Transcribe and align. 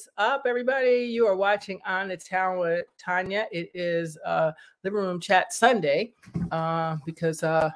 What's 0.00 0.08
up, 0.16 0.44
everybody? 0.46 1.02
You 1.02 1.26
are 1.26 1.36
watching 1.36 1.78
On 1.84 2.08
the 2.08 2.16
Town 2.16 2.58
with 2.58 2.86
Tanya. 2.96 3.46
It 3.52 3.70
is 3.74 4.16
uh, 4.24 4.52
Living 4.82 5.00
Room 5.00 5.20
Chat 5.20 5.52
Sunday 5.52 6.14
uh, 6.50 6.96
because 7.04 7.42
uh, 7.42 7.68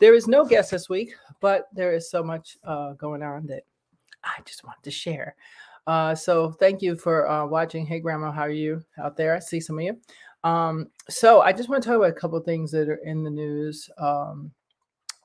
there 0.00 0.12
is 0.12 0.26
no 0.26 0.44
guest 0.44 0.72
this 0.72 0.88
week, 0.88 1.14
but 1.40 1.68
there 1.72 1.94
is 1.94 2.10
so 2.10 2.20
much 2.20 2.58
uh, 2.64 2.94
going 2.94 3.22
on 3.22 3.46
that 3.46 3.62
I 4.24 4.40
just 4.44 4.64
want 4.64 4.82
to 4.82 4.90
share. 4.90 5.36
Uh, 5.86 6.16
so 6.16 6.50
thank 6.50 6.82
you 6.82 6.96
for 6.96 7.30
uh, 7.30 7.46
watching. 7.46 7.86
Hey, 7.86 8.00
Grandma, 8.00 8.32
how 8.32 8.42
are 8.42 8.50
you 8.50 8.84
out 9.00 9.16
there? 9.16 9.36
I 9.36 9.38
see 9.38 9.60
some 9.60 9.78
of 9.78 9.84
you. 9.84 10.00
Um, 10.42 10.88
so 11.08 11.42
I 11.42 11.52
just 11.52 11.68
want 11.68 11.80
to 11.84 11.88
talk 11.88 11.98
about 11.98 12.10
a 12.10 12.12
couple 12.12 12.40
things 12.40 12.72
that 12.72 12.88
are 12.88 13.00
in 13.04 13.22
the 13.22 13.30
news. 13.30 13.88
Um, 13.98 14.50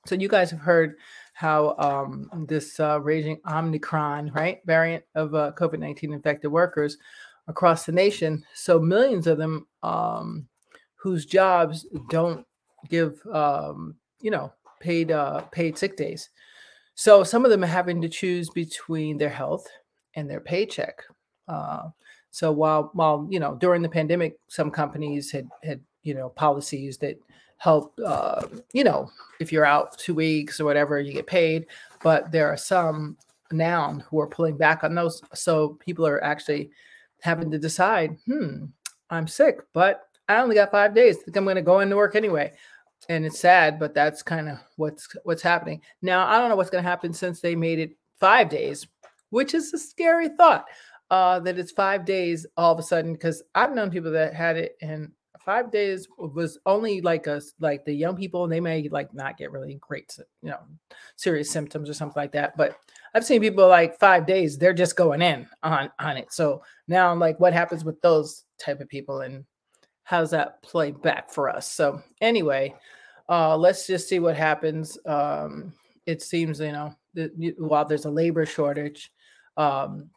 so 0.06 0.14
you 0.14 0.28
guys 0.28 0.52
have 0.52 0.60
heard 0.60 0.98
how 1.34 1.76
um, 1.78 2.30
this 2.48 2.80
uh, 2.80 3.02
raging 3.02 3.40
Omicron, 3.50 4.32
right, 4.34 4.62
variant 4.66 5.04
of 5.16 5.34
uh, 5.34 5.52
COVID 5.58 5.80
19 5.80 6.14
infected 6.14 6.52
workers 6.52 6.98
across 7.48 7.86
the 7.86 7.92
nation. 7.92 8.44
So 8.54 8.80
millions 8.80 9.28
of 9.28 9.38
them 9.38 9.68
um, 9.82 10.48
whose 10.96 11.26
jobs 11.26 11.86
don't 12.10 12.46
give, 12.90 13.20
um, 13.28 13.96
you 14.22 14.32
know, 14.32 14.54
paid 14.80 15.12
uh, 15.12 15.42
paid 15.52 15.78
sick 15.78 15.98
days. 15.98 16.30
So 16.96 17.24
some 17.24 17.44
of 17.44 17.52
them 17.52 17.64
are 17.64 17.68
having 17.68 18.02
to 18.02 18.10
choose 18.10 18.50
between 18.50 19.18
their 19.18 19.30
health 19.30 19.68
and 20.16 20.30
their 20.30 20.40
paycheck. 20.40 21.04
Uh, 21.48 21.90
so 22.30 22.52
while 22.52 22.92
while 22.94 23.28
you 23.30 23.40
know 23.40 23.56
during 23.56 23.82
the 23.82 23.90
pandemic, 23.90 24.38
some 24.48 24.70
companies 24.70 25.32
had 25.32 25.48
had 25.64 25.82
you 26.04 26.14
know 26.14 26.30
policies 26.30 26.98
that 27.00 27.18
help 27.58 27.94
uh, 28.06 28.46
you 28.74 28.84
know 28.84 29.10
if 29.40 29.52
you're 29.52 29.66
out 29.66 29.98
two 29.98 30.14
weeks 30.14 30.60
or 30.60 30.66
whatever 30.66 31.00
you 31.00 31.14
get 31.14 31.28
paid. 31.28 31.68
But 32.02 32.32
there 32.32 32.50
are 32.50 32.58
some 32.58 33.18
now 33.52 34.00
who 34.10 34.20
are 34.20 34.28
pulling 34.28 34.58
back 34.58 34.84
on 34.84 34.96
those. 34.96 35.22
So 35.34 35.78
people 35.80 36.06
are 36.08 36.24
actually 36.24 36.72
having 37.24 37.50
to 37.50 37.58
decide 37.58 38.18
hmm 38.26 38.66
i'm 39.10 39.28
sick 39.28 39.60
but 39.74 40.10
i 40.28 40.38
only 40.38 40.56
got 40.56 40.72
five 40.72 40.94
days. 40.94 41.18
I 41.20 41.24
think 41.24 41.38
i'm 41.38 41.46
going 41.46 41.56
to 41.56 41.62
go 41.62 41.80
into 41.80 41.96
work 41.96 42.16
anyway. 42.16 42.52
And 43.10 43.26
it's 43.26 43.40
sad 43.40 43.80
but 43.80 43.94
that's 43.94 44.22
kind 44.22 44.50
of 44.50 44.60
what's 44.76 45.08
what's 45.24 45.42
happening. 45.42 45.82
Now 46.02 46.28
i 46.28 46.38
don't 46.38 46.50
know 46.50 46.56
what's 46.58 46.70
going 46.70 46.84
to 46.84 46.90
happen 46.90 47.14
since 47.14 47.40
they 47.40 47.56
made 47.56 47.80
it 47.80 47.98
five 48.20 48.50
days 48.50 48.88
which 49.30 49.54
is 49.54 49.74
a 49.74 49.78
scary 49.78 50.30
thought 50.30 50.66
uh, 51.10 51.40
that 51.40 51.58
it's 51.58 51.72
five 51.72 52.06
days 52.06 52.46
all 52.56 52.72
of 52.74 52.80
a 52.80 52.84
sudden 52.84 53.14
because 53.14 53.42
i've 53.56 53.74
known 53.74 53.90
people 53.90 54.12
that 54.12 54.34
had 54.34 54.58
it 54.58 54.78
and 54.82 55.12
five 55.46 55.72
days 55.72 56.08
was 56.18 56.58
only 56.66 57.02
like 57.02 57.28
us 57.28 57.54
like 57.60 57.84
the 57.86 57.94
young 57.94 58.16
people 58.16 58.48
they 58.48 58.60
may 58.60 58.88
like 58.90 59.14
not 59.14 59.38
get 59.38 59.52
really 59.52 59.78
great 59.82 60.16
you 60.42 60.50
know 60.50 60.60
serious 61.16 61.50
symptoms 61.50 61.90
or 61.90 61.94
something 61.94 62.22
like 62.22 62.32
that 62.32 62.56
but 62.58 62.78
i've 63.14 63.26
seen 63.26 63.42
people 63.42 63.68
like 63.68 64.00
five 64.00 64.26
days 64.26 64.58
they're 64.58 64.74
just 64.74 64.96
going 64.96 65.22
in 65.22 65.48
on 65.64 65.90
on 66.00 66.18
it. 66.18 66.32
So 66.32 66.64
now 66.88 67.12
I'm 67.12 67.20
like 67.20 67.40
what 67.40 67.54
happens 67.54 67.84
with 67.84 68.00
those 68.02 68.44
type 68.60 68.80
of 68.80 68.90
people 68.90 69.22
and 69.22 69.46
how's 70.04 70.32
that 70.32 70.62
play 70.62 70.92
back 70.92 71.32
for 71.32 71.50
us? 71.50 71.70
So 71.70 72.02
anyway 72.22 72.74
uh 73.30 73.58
let's 73.58 73.88
just 73.88 74.08
see 74.08 74.20
what 74.20 74.38
happens. 74.38 74.98
Um 75.06 75.74
it 76.06 76.22
seems 76.22 76.60
you 76.60 76.72
know 76.72 76.94
that 77.14 77.32
while 77.58 77.86
there's 77.86 78.06
a 78.06 78.12
labor 78.12 78.46
shortage 78.46 79.12
um 79.58 80.10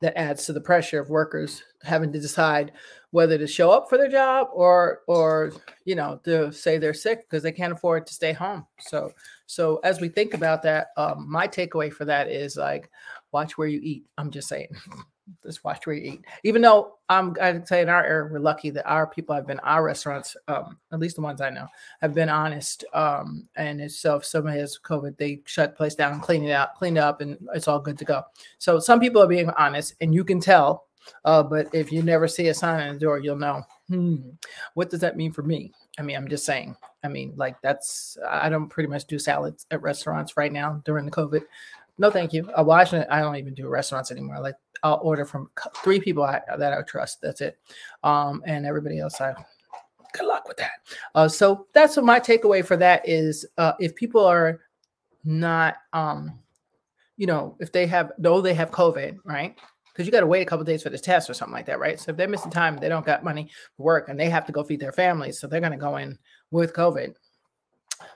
that 0.00 0.18
adds 0.18 0.46
to 0.46 0.52
the 0.52 0.60
pressure 0.60 1.00
of 1.00 1.10
workers 1.10 1.62
having 1.82 2.12
to 2.12 2.20
decide 2.20 2.72
whether 3.10 3.36
to 3.36 3.46
show 3.46 3.70
up 3.70 3.88
for 3.88 3.98
their 3.98 4.08
job 4.08 4.48
or 4.52 5.00
or 5.06 5.52
you 5.84 5.94
know 5.94 6.20
to 6.24 6.52
say 6.52 6.78
they're 6.78 6.94
sick 6.94 7.28
because 7.28 7.42
they 7.42 7.52
can't 7.52 7.72
afford 7.72 8.06
to 8.06 8.14
stay 8.14 8.32
home. 8.32 8.66
So 8.80 9.12
so 9.46 9.80
as 9.84 10.00
we 10.00 10.08
think 10.08 10.34
about 10.34 10.62
that 10.62 10.88
um, 10.96 11.30
my 11.30 11.46
takeaway 11.46 11.92
for 11.92 12.04
that 12.06 12.28
is 12.28 12.56
like 12.56 12.90
watch 13.32 13.58
where 13.58 13.68
you 13.68 13.80
eat. 13.82 14.06
I'm 14.18 14.30
just 14.30 14.48
saying 14.48 14.68
just 15.44 15.64
watch 15.64 15.86
where 15.86 15.96
you 15.96 16.12
eat 16.12 16.24
even 16.44 16.62
though 16.62 16.94
i'm 17.08 17.36
i'd 17.40 17.66
say 17.66 17.82
in 17.82 17.88
our 17.88 18.04
area 18.04 18.30
we're 18.30 18.38
lucky 18.38 18.70
that 18.70 18.88
our 18.88 19.06
people 19.06 19.34
have 19.34 19.46
been 19.46 19.60
our 19.60 19.84
restaurants 19.84 20.36
um, 20.48 20.78
at 20.92 20.98
least 20.98 21.16
the 21.16 21.22
ones 21.22 21.40
i 21.40 21.50
know 21.50 21.66
have 22.00 22.14
been 22.14 22.28
honest 22.28 22.84
um, 22.94 23.48
and 23.56 23.90
so 23.90 24.16
if 24.16 24.24
somebody 24.24 24.58
has 24.58 24.78
covid 24.82 25.16
they 25.16 25.40
shut 25.44 25.72
the 25.72 25.76
place 25.76 25.94
down 25.94 26.20
clean 26.20 26.44
it 26.44 26.52
out 26.52 26.74
clean 26.74 26.96
it 26.96 27.00
up 27.00 27.20
and 27.20 27.36
it's 27.54 27.68
all 27.68 27.80
good 27.80 27.98
to 27.98 28.04
go 28.04 28.22
so 28.58 28.78
some 28.78 29.00
people 29.00 29.22
are 29.22 29.28
being 29.28 29.50
honest 29.50 29.94
and 30.00 30.14
you 30.14 30.24
can 30.24 30.40
tell 30.40 30.86
uh, 31.24 31.42
but 31.42 31.68
if 31.74 31.92
you 31.92 32.02
never 32.02 32.28
see 32.28 32.48
a 32.48 32.54
sign 32.54 32.86
on 32.86 32.94
the 32.94 33.00
door, 33.00 33.18
you'll 33.18 33.36
know. 33.36 33.62
Hmm, 33.88 34.16
what 34.74 34.90
does 34.90 35.00
that 35.00 35.16
mean 35.16 35.32
for 35.32 35.42
me? 35.42 35.72
I 35.98 36.02
mean, 36.02 36.16
I'm 36.16 36.28
just 36.28 36.44
saying. 36.44 36.76
I 37.02 37.08
mean, 37.08 37.32
like 37.36 37.60
that's 37.62 38.16
I 38.28 38.48
don't 38.48 38.68
pretty 38.68 38.88
much 38.88 39.06
do 39.06 39.18
salads 39.18 39.66
at 39.70 39.82
restaurants 39.82 40.36
right 40.36 40.52
now 40.52 40.82
during 40.84 41.04
the 41.04 41.10
COVID. 41.10 41.42
No, 41.98 42.10
thank 42.10 42.32
you. 42.32 42.50
I 42.56 42.62
watch 42.62 42.92
it. 42.92 43.06
I 43.10 43.20
don't 43.20 43.36
even 43.36 43.54
do 43.54 43.68
restaurants 43.68 44.10
anymore. 44.10 44.40
Like 44.40 44.54
I'll 44.82 45.00
order 45.02 45.24
from 45.24 45.50
three 45.82 46.00
people 46.00 46.22
I, 46.22 46.40
that 46.58 46.72
I 46.72 46.82
trust. 46.82 47.20
That's 47.20 47.40
it. 47.40 47.58
Um, 48.02 48.42
and 48.46 48.66
everybody 48.66 48.98
else, 48.98 49.20
I 49.20 49.34
good 50.12 50.26
luck 50.26 50.48
with 50.48 50.56
that. 50.56 50.72
Uh, 51.14 51.28
so 51.28 51.66
that's 51.72 51.96
what 51.96 52.04
my 52.04 52.18
takeaway 52.20 52.64
for 52.64 52.76
that 52.76 53.08
is. 53.08 53.46
Uh, 53.58 53.72
if 53.78 53.94
people 53.94 54.24
are 54.24 54.60
not, 55.24 55.76
um, 55.92 56.38
you 57.16 57.26
know, 57.26 57.56
if 57.60 57.72
they 57.72 57.86
have 57.86 58.12
though 58.18 58.40
they 58.40 58.54
have 58.54 58.70
COVID, 58.70 59.18
right? 59.24 59.56
because 59.92 60.06
you 60.06 60.12
got 60.12 60.20
to 60.20 60.26
wait 60.26 60.40
a 60.40 60.46
couple 60.46 60.64
days 60.64 60.82
for 60.82 60.88
this 60.88 61.02
test 61.02 61.28
or 61.28 61.34
something 61.34 61.52
like 61.52 61.66
that, 61.66 61.78
right? 61.78 62.00
So 62.00 62.10
if 62.10 62.16
they're 62.16 62.28
missing 62.28 62.50
time, 62.50 62.78
they 62.78 62.88
don't 62.88 63.04
got 63.04 63.22
money 63.22 63.50
for 63.76 63.82
work 63.82 64.08
and 64.08 64.18
they 64.18 64.30
have 64.30 64.46
to 64.46 64.52
go 64.52 64.62
feed 64.62 64.80
their 64.80 64.92
families, 64.92 65.38
so 65.38 65.46
they're 65.46 65.60
going 65.60 65.72
to 65.72 65.78
go 65.78 65.96
in 65.96 66.18
with 66.50 66.72
COVID. 66.72 67.14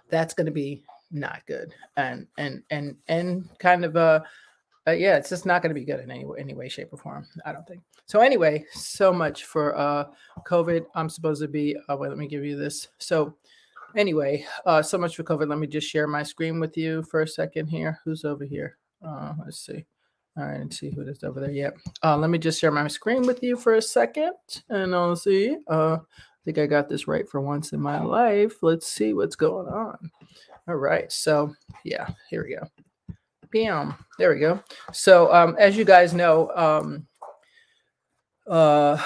That's 0.09 0.33
going 0.33 0.47
to 0.47 0.53
be 0.53 0.83
not 1.11 1.43
good, 1.47 1.75
and 1.99 2.27
and 2.39 2.63
and 2.71 2.97
and 3.09 3.51
kind 3.59 3.85
of 3.85 3.97
uh, 3.97 4.21
uh 4.87 4.93
yeah, 4.93 5.17
it's 5.17 5.31
just 5.31 5.47
not 5.47 5.63
going 5.63 5.75
to 5.75 5.81
be 5.81 5.85
good 5.85 6.01
in 6.01 6.11
any 6.11 6.25
any 6.39 6.55
way, 6.55 6.69
shape, 6.69 6.93
or 6.93 6.99
form. 6.99 7.27
I 7.45 7.53
don't 7.53 7.67
think. 7.67 7.81
So 8.07 8.21
anyway, 8.21 8.65
so 8.73 9.13
much 9.13 9.45
for 9.45 9.77
uh 9.77 10.07
COVID. 10.47 10.87
I'm 10.95 11.09
supposed 11.09 11.43
to 11.43 11.49
be. 11.49 11.77
Uh, 11.89 11.97
wait, 11.97 12.09
let 12.09 12.19
me 12.19 12.29
give 12.29 12.45
you 12.45 12.57
this. 12.57 12.89
So 12.99 13.35
anyway, 13.97 14.47
uh, 14.67 14.83
so 14.83 14.99
much 14.99 15.17
for 15.17 15.23
COVID. 15.23 15.49
Let 15.49 15.59
me 15.59 15.67
just 15.67 15.89
share 15.89 16.07
my 16.07 16.23
screen 16.23 16.61
with 16.61 16.77
you 16.77 17.03
for 17.03 17.23
a 17.23 17.29
second 17.29 17.67
here. 17.69 17.99
Who's 18.05 18.25
over 18.25 18.45
here? 18.45 18.79
Uh, 19.07 19.35
let's 19.45 19.65
see. 19.65 19.85
All 20.37 20.45
right, 20.45 20.61
let's 20.61 20.81
see 20.81 20.91
who 20.91 21.03
is 21.03 21.23
over 21.23 21.41
there. 21.41 21.51
Yep. 21.51 21.79
Uh, 22.03 22.17
let 22.17 22.29
me 22.29 22.39
just 22.39 22.61
share 22.61 22.73
my 22.73 22.89
screen 22.89 23.23
with 23.23 23.43
you 23.43 23.57
for 23.57 23.75
a 23.75 23.83
second, 23.83 24.33
and 24.69 24.95
I'll 24.95 25.15
see. 25.15 25.57
Uh, 25.69 25.99
I 25.99 26.41
think 26.45 26.59
I 26.59 26.67
got 26.67 26.89
this 26.89 27.07
right 27.07 27.29
for 27.29 27.41
once 27.41 27.73
in 27.73 27.81
my 27.81 28.03
life. 28.03 28.63
Let's 28.63 28.89
see 28.89 29.15
what's 29.15 29.37
going 29.37 29.69
on. 29.69 30.11
All 30.67 30.75
right, 30.75 31.11
so 31.13 31.55
yeah, 31.85 32.09
here 32.31 32.45
we 32.45 32.57
go. 32.57 32.84
Bam. 33.55 33.95
There 34.19 34.35
we 34.35 34.41
go. 34.41 34.61
So 34.93 35.33
um, 35.33 35.55
as 35.61 35.77
you 35.77 35.85
guys 35.85 36.13
know, 36.13 36.51
um, 36.57 37.07
uh, 38.51 39.01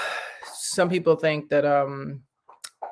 some 0.51 0.89
people 0.89 1.15
think 1.15 1.49
that 1.49 1.65
um, 1.65 2.23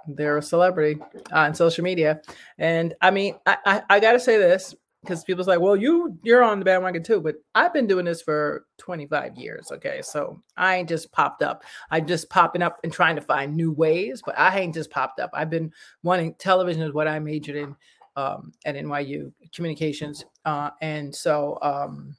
they're 0.07 0.37
a 0.37 0.41
celebrity 0.43 1.01
on 1.31 1.55
social 1.55 1.83
media, 1.83 2.21
and 2.59 2.93
I 3.01 3.09
mean, 3.09 3.37
I, 3.47 3.57
I, 3.65 3.81
I 3.89 3.99
got 3.99 4.11
to 4.11 4.19
say 4.19 4.37
this 4.37 4.75
because 5.01 5.23
people's 5.23 5.47
like, 5.47 5.59
well, 5.59 5.75
you 5.75 6.19
you're 6.21 6.43
on 6.43 6.59
the 6.59 6.65
bandwagon 6.65 7.01
too, 7.01 7.21
but 7.21 7.37
I've 7.55 7.73
been 7.73 7.87
doing 7.87 8.05
this 8.05 8.21
for 8.21 8.67
25 8.77 9.35
years. 9.35 9.71
Okay, 9.71 10.03
so 10.03 10.39
I 10.57 10.75
ain't 10.75 10.89
just 10.89 11.11
popped 11.11 11.41
up. 11.41 11.63
I'm 11.89 12.05
just 12.05 12.29
popping 12.29 12.61
up 12.61 12.77
and 12.83 12.93
trying 12.93 13.15
to 13.15 13.21
find 13.21 13.55
new 13.55 13.71
ways, 13.71 14.21
but 14.23 14.37
I 14.37 14.59
ain't 14.59 14.75
just 14.75 14.91
popped 14.91 15.19
up. 15.19 15.31
I've 15.33 15.49
been 15.49 15.73
wanting 16.03 16.35
television 16.35 16.83
is 16.83 16.93
what 16.93 17.07
I 17.07 17.17
majored 17.17 17.55
in 17.55 17.75
um, 18.17 18.51
at 18.65 18.75
NYU 18.75 19.31
communications, 19.53 20.25
uh, 20.43 20.71
and 20.81 21.15
so 21.15 21.57
um, 21.61 22.17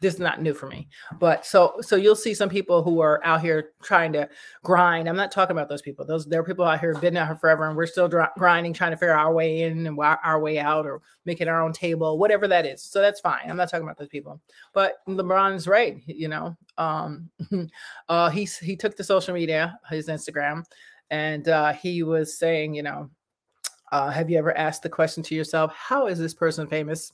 this 0.00 0.14
is 0.14 0.20
not 0.20 0.42
new 0.42 0.54
for 0.54 0.66
me. 0.66 0.88
But 1.18 1.46
so 1.46 1.74
so 1.80 1.96
you'll 1.96 2.16
see 2.16 2.34
some 2.34 2.48
people 2.48 2.82
who 2.82 3.00
are 3.00 3.24
out 3.24 3.40
here 3.40 3.70
trying 3.82 4.12
to 4.14 4.28
grind. 4.64 5.08
I'm 5.08 5.16
not 5.16 5.30
talking 5.30 5.56
about 5.56 5.68
those 5.68 5.82
people. 5.82 6.04
Those 6.04 6.26
there 6.26 6.40
are 6.40 6.44
people 6.44 6.64
out 6.64 6.80
here 6.80 6.92
who've 6.92 7.00
been 7.00 7.16
out 7.16 7.28
here 7.28 7.36
forever 7.36 7.68
and 7.68 7.76
we're 7.76 7.86
still 7.86 8.08
dr- 8.08 8.32
grinding 8.36 8.72
trying 8.72 8.90
to 8.90 8.96
figure 8.96 9.14
our 9.14 9.32
way 9.32 9.62
in 9.62 9.86
and 9.86 9.98
our 9.98 10.40
way 10.40 10.58
out 10.58 10.86
or 10.86 11.02
making 11.24 11.48
our 11.48 11.62
own 11.62 11.72
table 11.72 12.18
whatever 12.18 12.48
that 12.48 12.66
is. 12.66 12.82
So 12.82 13.00
that's 13.00 13.20
fine. 13.20 13.48
I'm 13.48 13.56
not 13.56 13.70
talking 13.70 13.84
about 13.84 13.98
those 13.98 14.08
people. 14.08 14.40
But 14.72 14.96
lebron's 15.08 15.66
right 15.66 16.02
you 16.06 16.28
know 16.28 16.56
um 16.76 17.30
uh 18.08 18.30
he 18.30 18.48
he 18.62 18.76
took 18.76 18.96
to 18.96 19.04
social 19.04 19.34
media 19.34 19.78
his 19.90 20.08
instagram 20.08 20.64
and 21.10 21.48
uh 21.48 21.72
he 21.72 22.02
was 22.02 22.38
saying 22.38 22.74
you 22.74 22.82
know 22.82 23.10
uh, 23.92 24.10
have 24.10 24.30
you 24.30 24.38
ever 24.38 24.56
asked 24.56 24.82
the 24.82 24.88
question 24.88 25.22
to 25.24 25.34
yourself 25.34 25.72
how 25.74 26.06
is 26.06 26.18
this 26.18 26.34
person 26.34 26.66
famous 26.66 27.12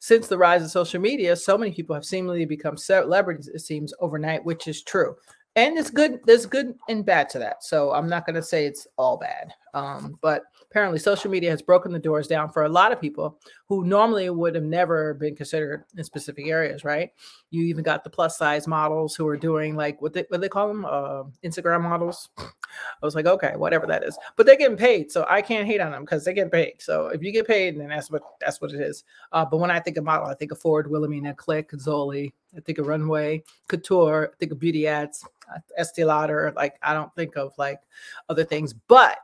since 0.00 0.28
the 0.28 0.38
rise 0.38 0.62
of 0.62 0.70
social 0.70 1.00
media, 1.00 1.34
so 1.34 1.58
many 1.58 1.72
people 1.72 1.94
have 1.94 2.04
seemingly 2.04 2.44
become 2.44 2.76
celebrities, 2.76 3.48
it 3.48 3.60
seems, 3.60 3.92
overnight, 4.00 4.44
which 4.44 4.68
is 4.68 4.82
true. 4.82 5.16
And 5.56 5.76
it's 5.76 5.90
good, 5.90 6.20
there's 6.24 6.46
good 6.46 6.74
and 6.88 7.04
bad 7.04 7.28
to 7.30 7.38
that. 7.40 7.64
So 7.64 7.92
I'm 7.92 8.08
not 8.08 8.24
going 8.24 8.36
to 8.36 8.42
say 8.42 8.66
it's 8.66 8.86
all 8.96 9.16
bad. 9.16 9.52
Um, 9.74 10.18
but 10.20 10.44
apparently, 10.70 10.98
social 10.98 11.30
media 11.30 11.50
has 11.50 11.62
broken 11.62 11.92
the 11.92 11.98
doors 11.98 12.26
down 12.26 12.50
for 12.50 12.64
a 12.64 12.68
lot 12.68 12.92
of 12.92 13.00
people 13.00 13.38
who 13.66 13.84
normally 13.84 14.30
would 14.30 14.54
have 14.54 14.64
never 14.64 15.14
been 15.14 15.36
considered 15.36 15.84
in 15.96 16.04
specific 16.04 16.46
areas, 16.46 16.84
right? 16.84 17.10
You 17.50 17.64
even 17.64 17.82
got 17.82 18.04
the 18.04 18.10
plus 18.10 18.38
size 18.38 18.66
models 18.66 19.14
who 19.14 19.26
are 19.28 19.36
doing 19.36 19.76
like 19.76 20.00
what 20.00 20.12
they 20.12 20.24
what 20.28 20.40
they 20.40 20.48
call 20.48 20.68
them, 20.68 20.84
uh, 20.84 21.24
Instagram 21.44 21.82
models. 21.82 22.30
I 22.38 23.04
was 23.04 23.14
like, 23.14 23.26
okay, 23.26 23.54
whatever 23.56 23.86
that 23.86 24.04
is, 24.04 24.18
but 24.36 24.46
they're 24.46 24.56
getting 24.56 24.76
paid, 24.76 25.10
so 25.10 25.26
I 25.28 25.42
can't 25.42 25.66
hate 25.66 25.80
on 25.80 25.92
them 25.92 26.02
because 26.02 26.24
they 26.24 26.34
get 26.34 26.52
paid. 26.52 26.74
So 26.78 27.08
if 27.08 27.22
you 27.22 27.32
get 27.32 27.46
paid, 27.46 27.78
then 27.78 27.88
that's 27.88 28.10
what 28.10 28.22
that's 28.40 28.60
what 28.60 28.72
it 28.72 28.80
is. 28.80 29.04
Uh, 29.32 29.44
but 29.44 29.58
when 29.58 29.70
I 29.70 29.80
think 29.80 29.96
of 29.96 30.04
model, 30.04 30.26
I 30.26 30.34
think 30.34 30.52
of 30.52 30.58
Ford, 30.58 30.90
Wilhelmina, 30.90 31.34
Click, 31.34 31.70
Zoli. 31.72 32.32
I 32.56 32.60
think 32.60 32.78
of 32.78 32.86
Runway, 32.86 33.42
Couture. 33.68 34.30
I 34.32 34.36
think 34.38 34.52
of 34.52 34.58
beauty 34.58 34.86
ads, 34.86 35.24
uh, 35.54 35.58
Estee 35.76 36.04
Lauder. 36.04 36.52
Like 36.56 36.76
I 36.82 36.94
don't 36.94 37.14
think 37.14 37.36
of 37.36 37.52
like 37.58 37.80
other 38.28 38.44
things, 38.44 38.72
but 38.72 39.18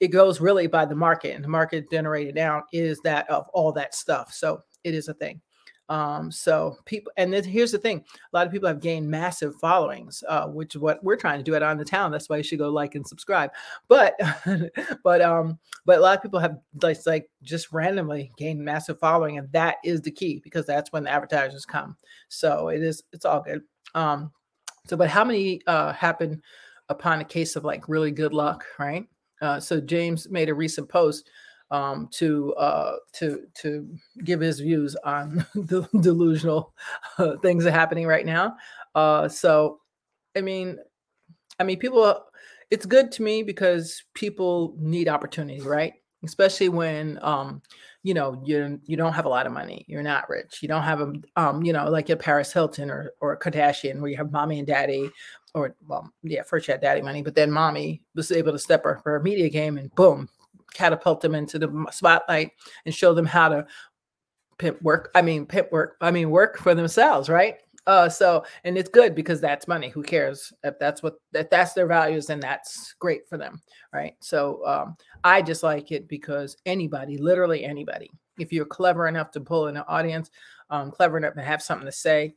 it 0.00 0.08
goes 0.08 0.40
really 0.40 0.66
by 0.66 0.84
the 0.84 0.94
market, 0.94 1.34
and 1.34 1.44
the 1.44 1.48
market 1.48 1.90
generated 1.90 2.34
down 2.34 2.62
is 2.72 2.98
that 3.04 3.28
of 3.30 3.46
all 3.52 3.72
that 3.72 3.94
stuff. 3.94 4.32
So 4.32 4.62
it 4.84 4.94
is 4.94 5.08
a 5.08 5.14
thing. 5.14 5.40
Um, 5.88 6.32
so 6.32 6.78
people, 6.84 7.12
and 7.16 7.32
here's 7.32 7.72
the 7.72 7.78
thing: 7.78 7.98
a 7.98 8.36
lot 8.36 8.46
of 8.46 8.52
people 8.52 8.68
have 8.68 8.80
gained 8.80 9.08
massive 9.08 9.54
followings, 9.56 10.24
uh, 10.28 10.46
which 10.46 10.74
is 10.74 10.80
what 10.80 11.02
we're 11.04 11.16
trying 11.16 11.38
to 11.38 11.44
do 11.44 11.54
at 11.54 11.62
On 11.62 11.76
the 11.76 11.84
Town. 11.84 12.10
That's 12.10 12.28
why 12.28 12.38
you 12.38 12.42
should 12.42 12.58
go 12.58 12.70
like 12.70 12.94
and 12.94 13.06
subscribe. 13.06 13.50
But, 13.88 14.18
but, 15.04 15.20
um, 15.20 15.58
but 15.84 15.98
a 15.98 16.00
lot 16.00 16.16
of 16.16 16.22
people 16.22 16.40
have 16.40 16.58
like, 16.82 16.98
like 17.06 17.28
just 17.42 17.72
randomly 17.72 18.32
gained 18.36 18.64
massive 18.64 18.98
following, 18.98 19.38
and 19.38 19.50
that 19.52 19.76
is 19.84 20.02
the 20.02 20.10
key 20.10 20.40
because 20.42 20.66
that's 20.66 20.92
when 20.92 21.04
the 21.04 21.10
advertisers 21.10 21.64
come. 21.64 21.96
So 22.28 22.68
it 22.68 22.82
is, 22.82 23.02
it's 23.12 23.24
all 23.24 23.42
good. 23.42 23.62
Um, 23.94 24.32
so, 24.88 24.96
but 24.96 25.08
how 25.08 25.24
many 25.24 25.60
uh, 25.66 25.92
happen 25.92 26.42
upon 26.88 27.20
a 27.20 27.24
case 27.24 27.56
of 27.56 27.64
like 27.64 27.88
really 27.88 28.10
good 28.10 28.32
luck, 28.32 28.64
right? 28.78 29.06
Uh, 29.40 29.60
so 29.60 29.80
James 29.80 30.28
made 30.28 30.48
a 30.48 30.54
recent 30.54 30.88
post 30.88 31.28
um, 31.70 32.08
to 32.12 32.54
uh, 32.54 32.96
to 33.14 33.46
to 33.54 33.88
give 34.24 34.40
his 34.40 34.60
views 34.60 34.96
on 35.04 35.46
the 35.54 35.88
delusional 36.00 36.74
uh, 37.18 37.36
things 37.38 37.64
that 37.64 37.70
are 37.70 37.78
happening 37.78 38.06
right 38.06 38.26
now. 38.26 38.56
Uh, 38.94 39.28
so, 39.28 39.80
I 40.36 40.40
mean, 40.40 40.78
I 41.58 41.64
mean, 41.64 41.78
people. 41.78 42.22
It's 42.68 42.84
good 42.84 43.12
to 43.12 43.22
me 43.22 43.44
because 43.44 44.02
people 44.14 44.74
need 44.76 45.08
opportunity, 45.08 45.60
right? 45.60 45.92
Especially 46.24 46.68
when 46.68 47.16
um, 47.22 47.62
you 48.02 48.12
know 48.12 48.42
you 48.44 48.80
you 48.84 48.96
don't 48.96 49.12
have 49.12 49.24
a 49.24 49.28
lot 49.28 49.46
of 49.46 49.52
money, 49.52 49.84
you're 49.88 50.02
not 50.02 50.28
rich, 50.28 50.58
you 50.62 50.68
don't 50.68 50.82
have 50.82 51.00
a 51.00 51.12
um, 51.36 51.62
you 51.62 51.72
know 51.72 51.88
like 51.88 52.10
a 52.10 52.16
Paris 52.16 52.52
Hilton 52.52 52.90
or 52.90 53.12
or 53.20 53.38
Kardashian 53.38 54.00
where 54.00 54.10
you 54.10 54.16
have 54.16 54.32
mommy 54.32 54.58
and 54.58 54.66
daddy 54.66 55.10
or 55.56 55.74
well, 55.88 56.12
yeah, 56.22 56.42
first 56.42 56.66
she 56.66 56.72
had 56.72 56.82
daddy 56.82 57.00
money, 57.00 57.22
but 57.22 57.34
then 57.34 57.50
mommy 57.50 58.02
was 58.14 58.30
able 58.30 58.52
to 58.52 58.58
step 58.58 58.84
her 58.84 59.00
her 59.04 59.20
media 59.20 59.48
game 59.48 59.78
and 59.78 59.92
boom, 59.94 60.28
catapult 60.74 61.22
them 61.22 61.34
into 61.34 61.58
the 61.58 61.86
spotlight 61.90 62.52
and 62.84 62.94
show 62.94 63.14
them 63.14 63.26
how 63.26 63.48
to 63.48 63.66
pimp 64.58 64.80
work. 64.82 65.10
I 65.14 65.22
mean, 65.22 65.46
pimp 65.46 65.72
work. 65.72 65.96
I 66.00 66.10
mean, 66.10 66.30
work 66.30 66.58
for 66.58 66.74
themselves, 66.74 67.28
right? 67.30 67.56
Uh, 67.86 68.08
so 68.08 68.44
and 68.64 68.76
it's 68.76 68.90
good 68.90 69.14
because 69.14 69.40
that's 69.40 69.66
money. 69.66 69.88
Who 69.88 70.02
cares 70.02 70.52
if 70.62 70.78
that's 70.78 71.02
what 71.02 71.14
if 71.32 71.48
that's 71.48 71.72
their 71.72 71.86
values? 71.86 72.26
Then 72.26 72.40
that's 72.40 72.94
great 72.98 73.26
for 73.26 73.38
them, 73.38 73.62
right? 73.94 74.14
So 74.20 74.64
um, 74.66 74.96
I 75.24 75.40
just 75.40 75.62
like 75.62 75.90
it 75.90 76.06
because 76.06 76.58
anybody, 76.66 77.16
literally 77.16 77.64
anybody, 77.64 78.10
if 78.38 78.52
you're 78.52 78.66
clever 78.66 79.08
enough 79.08 79.30
to 79.32 79.40
pull 79.40 79.68
in 79.68 79.78
an 79.78 79.84
audience, 79.88 80.30
um, 80.68 80.90
clever 80.90 81.16
enough 81.16 81.34
to 81.34 81.42
have 81.42 81.62
something 81.62 81.86
to 81.86 81.92
say, 81.92 82.34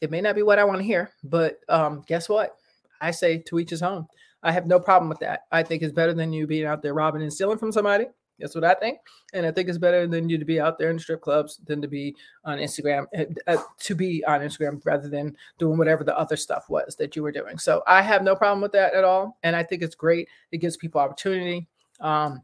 it 0.00 0.10
may 0.10 0.20
not 0.20 0.34
be 0.34 0.42
what 0.42 0.58
I 0.58 0.64
want 0.64 0.78
to 0.78 0.84
hear, 0.84 1.10
but 1.24 1.58
um, 1.68 2.02
guess 2.06 2.28
what? 2.28 2.56
I 3.00 3.10
say 3.10 3.38
to 3.38 3.58
each 3.58 3.70
his 3.70 3.82
own. 3.82 4.06
I 4.42 4.52
have 4.52 4.66
no 4.66 4.78
problem 4.78 5.08
with 5.08 5.18
that. 5.20 5.42
I 5.50 5.62
think 5.62 5.82
it's 5.82 5.92
better 5.92 6.14
than 6.14 6.32
you 6.32 6.46
being 6.46 6.66
out 6.66 6.82
there 6.82 6.94
robbing 6.94 7.22
and 7.22 7.32
stealing 7.32 7.58
from 7.58 7.72
somebody. 7.72 8.06
That's 8.38 8.54
what 8.54 8.64
I 8.64 8.74
think. 8.74 8.98
And 9.32 9.46
I 9.46 9.50
think 9.50 9.68
it's 9.68 9.78
better 9.78 10.06
than 10.06 10.28
you 10.28 10.38
to 10.38 10.44
be 10.44 10.60
out 10.60 10.78
there 10.78 10.90
in 10.90 10.98
strip 10.98 11.22
clubs 11.22 11.58
than 11.66 11.80
to 11.80 11.88
be 11.88 12.14
on 12.44 12.58
Instagram, 12.58 13.06
uh, 13.16 13.24
uh, 13.46 13.62
to 13.80 13.94
be 13.94 14.22
on 14.26 14.40
Instagram 14.40 14.80
rather 14.84 15.08
than 15.08 15.36
doing 15.58 15.78
whatever 15.78 16.04
the 16.04 16.16
other 16.18 16.36
stuff 16.36 16.68
was 16.68 16.96
that 16.96 17.16
you 17.16 17.22
were 17.22 17.32
doing. 17.32 17.58
So 17.58 17.82
I 17.86 18.02
have 18.02 18.22
no 18.22 18.36
problem 18.36 18.60
with 18.60 18.72
that 18.72 18.94
at 18.94 19.04
all. 19.04 19.38
And 19.42 19.56
I 19.56 19.62
think 19.62 19.82
it's 19.82 19.94
great. 19.94 20.28
It 20.52 20.58
gives 20.58 20.76
people 20.76 21.00
opportunity. 21.00 21.66
Um, 22.00 22.42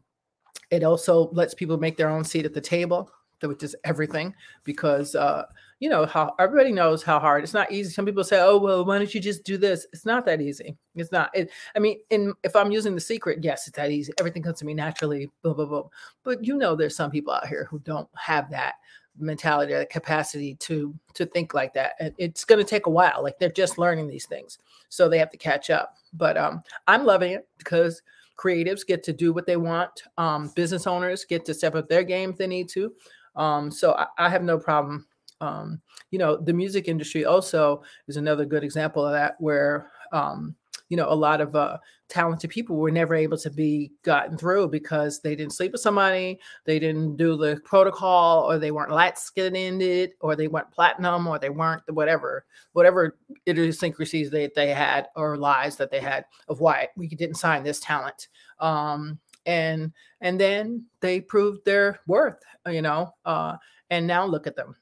it 0.71 0.83
also 0.83 1.29
lets 1.31 1.53
people 1.53 1.77
make 1.77 1.97
their 1.97 2.09
own 2.09 2.23
seat 2.23 2.45
at 2.45 2.53
the 2.53 2.61
table, 2.61 3.11
which 3.41 3.61
is 3.61 3.75
everything 3.83 4.33
because 4.63 5.13
uh, 5.13 5.45
you 5.83 5.89
know 5.89 6.05
how 6.05 6.33
everybody 6.39 6.71
knows 6.71 7.03
how 7.03 7.19
hard 7.19 7.43
it's 7.43 7.53
not 7.53 7.69
easy. 7.69 7.91
Some 7.91 8.05
people 8.05 8.23
say 8.23 8.39
oh 8.39 8.57
well 8.57 8.85
why 8.85 8.97
don't 8.97 9.13
you 9.13 9.19
just 9.19 9.43
do 9.43 9.57
this? 9.57 9.85
It's 9.91 10.05
not 10.05 10.25
that 10.27 10.39
easy. 10.39 10.77
It's 10.95 11.11
not 11.11 11.29
it, 11.33 11.49
i 11.75 11.79
mean 11.79 11.97
in 12.09 12.33
if 12.43 12.55
i'm 12.55 12.71
using 12.71 12.95
the 12.95 13.01
secret 13.01 13.43
yes 13.43 13.67
it's 13.67 13.75
that 13.75 13.91
easy. 13.91 14.13
Everything 14.17 14.41
comes 14.43 14.59
to 14.59 14.65
me 14.65 14.73
naturally 14.73 15.29
blah 15.41 15.53
blah 15.53 15.65
blah 15.65 15.83
but 16.23 16.41
you 16.41 16.55
know 16.55 16.73
there's 16.73 16.95
some 16.95 17.11
people 17.11 17.33
out 17.33 17.47
here 17.47 17.67
who 17.69 17.79
don't 17.79 18.07
have 18.15 18.49
that 18.49 18.75
mentality 19.19 19.73
or 19.73 19.79
the 19.79 19.85
capacity 19.85 20.55
to 20.55 20.95
to 21.15 21.25
think 21.25 21.53
like 21.53 21.73
that 21.73 21.95
and 21.99 22.13
it's 22.17 22.45
going 22.45 22.63
to 22.63 22.69
take 22.69 22.85
a 22.85 22.89
while 22.89 23.21
like 23.21 23.37
they're 23.37 23.49
just 23.49 23.77
learning 23.77 24.07
these 24.07 24.25
things 24.25 24.59
so 24.87 25.09
they 25.09 25.19
have 25.19 25.31
to 25.31 25.37
catch 25.37 25.69
up. 25.69 25.97
But 26.13 26.37
um 26.37 26.63
i'm 26.87 27.03
loving 27.03 27.33
it 27.33 27.45
because 27.57 28.01
creatives 28.37 28.87
get 28.87 29.03
to 29.03 29.11
do 29.11 29.33
what 29.33 29.45
they 29.45 29.57
want 29.57 29.91
um 30.17 30.49
business 30.55 30.87
owners 30.87 31.25
get 31.25 31.43
to 31.43 31.53
step 31.53 31.75
up 31.75 31.89
their 31.89 32.03
game 32.03 32.29
if 32.29 32.37
they 32.37 32.47
need 32.47 32.69
to. 32.69 32.93
Um 33.35 33.69
so 33.69 33.95
I, 33.95 34.05
I 34.17 34.29
have 34.29 34.43
no 34.43 34.57
problem 34.57 35.07
um, 35.41 35.81
you 36.11 36.19
know, 36.19 36.37
the 36.37 36.53
music 36.53 36.87
industry 36.87 37.25
also 37.25 37.83
is 38.07 38.17
another 38.17 38.45
good 38.45 38.63
example 38.63 39.05
of 39.05 39.13
that, 39.13 39.35
where 39.39 39.91
um, 40.11 40.55
you 40.89 40.97
know 40.97 41.09
a 41.09 41.15
lot 41.15 41.41
of 41.41 41.55
uh, 41.55 41.77
talented 42.07 42.49
people 42.49 42.75
were 42.75 42.91
never 42.91 43.15
able 43.15 43.37
to 43.37 43.49
be 43.49 43.91
gotten 44.03 44.37
through 44.37 44.67
because 44.67 45.21
they 45.21 45.35
didn't 45.35 45.53
sleep 45.53 45.71
with 45.71 45.81
somebody, 45.81 46.39
they 46.65 46.79
didn't 46.79 47.17
do 47.17 47.35
the 47.35 47.59
protocol, 47.65 48.49
or 48.49 48.59
they 48.59 48.71
weren't 48.71 48.91
light 48.91 49.17
skinned 49.17 50.09
or 50.21 50.35
they 50.35 50.47
weren't 50.47 50.71
platinum, 50.71 51.27
or 51.27 51.39
they 51.39 51.49
weren't 51.49 51.81
whatever 51.89 52.45
whatever 52.73 53.17
idiosyncrasies 53.47 54.29
they 54.29 54.49
they 54.55 54.69
had 54.69 55.07
or 55.15 55.37
lies 55.37 55.75
that 55.77 55.91
they 55.91 55.99
had 55.99 56.25
of 56.47 56.59
why 56.59 56.87
we 56.95 57.07
didn't 57.07 57.35
sign 57.35 57.63
this 57.63 57.79
talent. 57.79 58.27
Um, 58.59 59.19
and 59.45 59.91
and 60.21 60.39
then 60.39 60.85
they 61.01 61.19
proved 61.19 61.65
their 61.65 61.99
worth, 62.07 62.39
you 62.67 62.81
know. 62.81 63.13
Uh, 63.25 63.57
and 63.89 64.07
now 64.07 64.25
look 64.25 64.47
at 64.47 64.55
them 64.55 64.75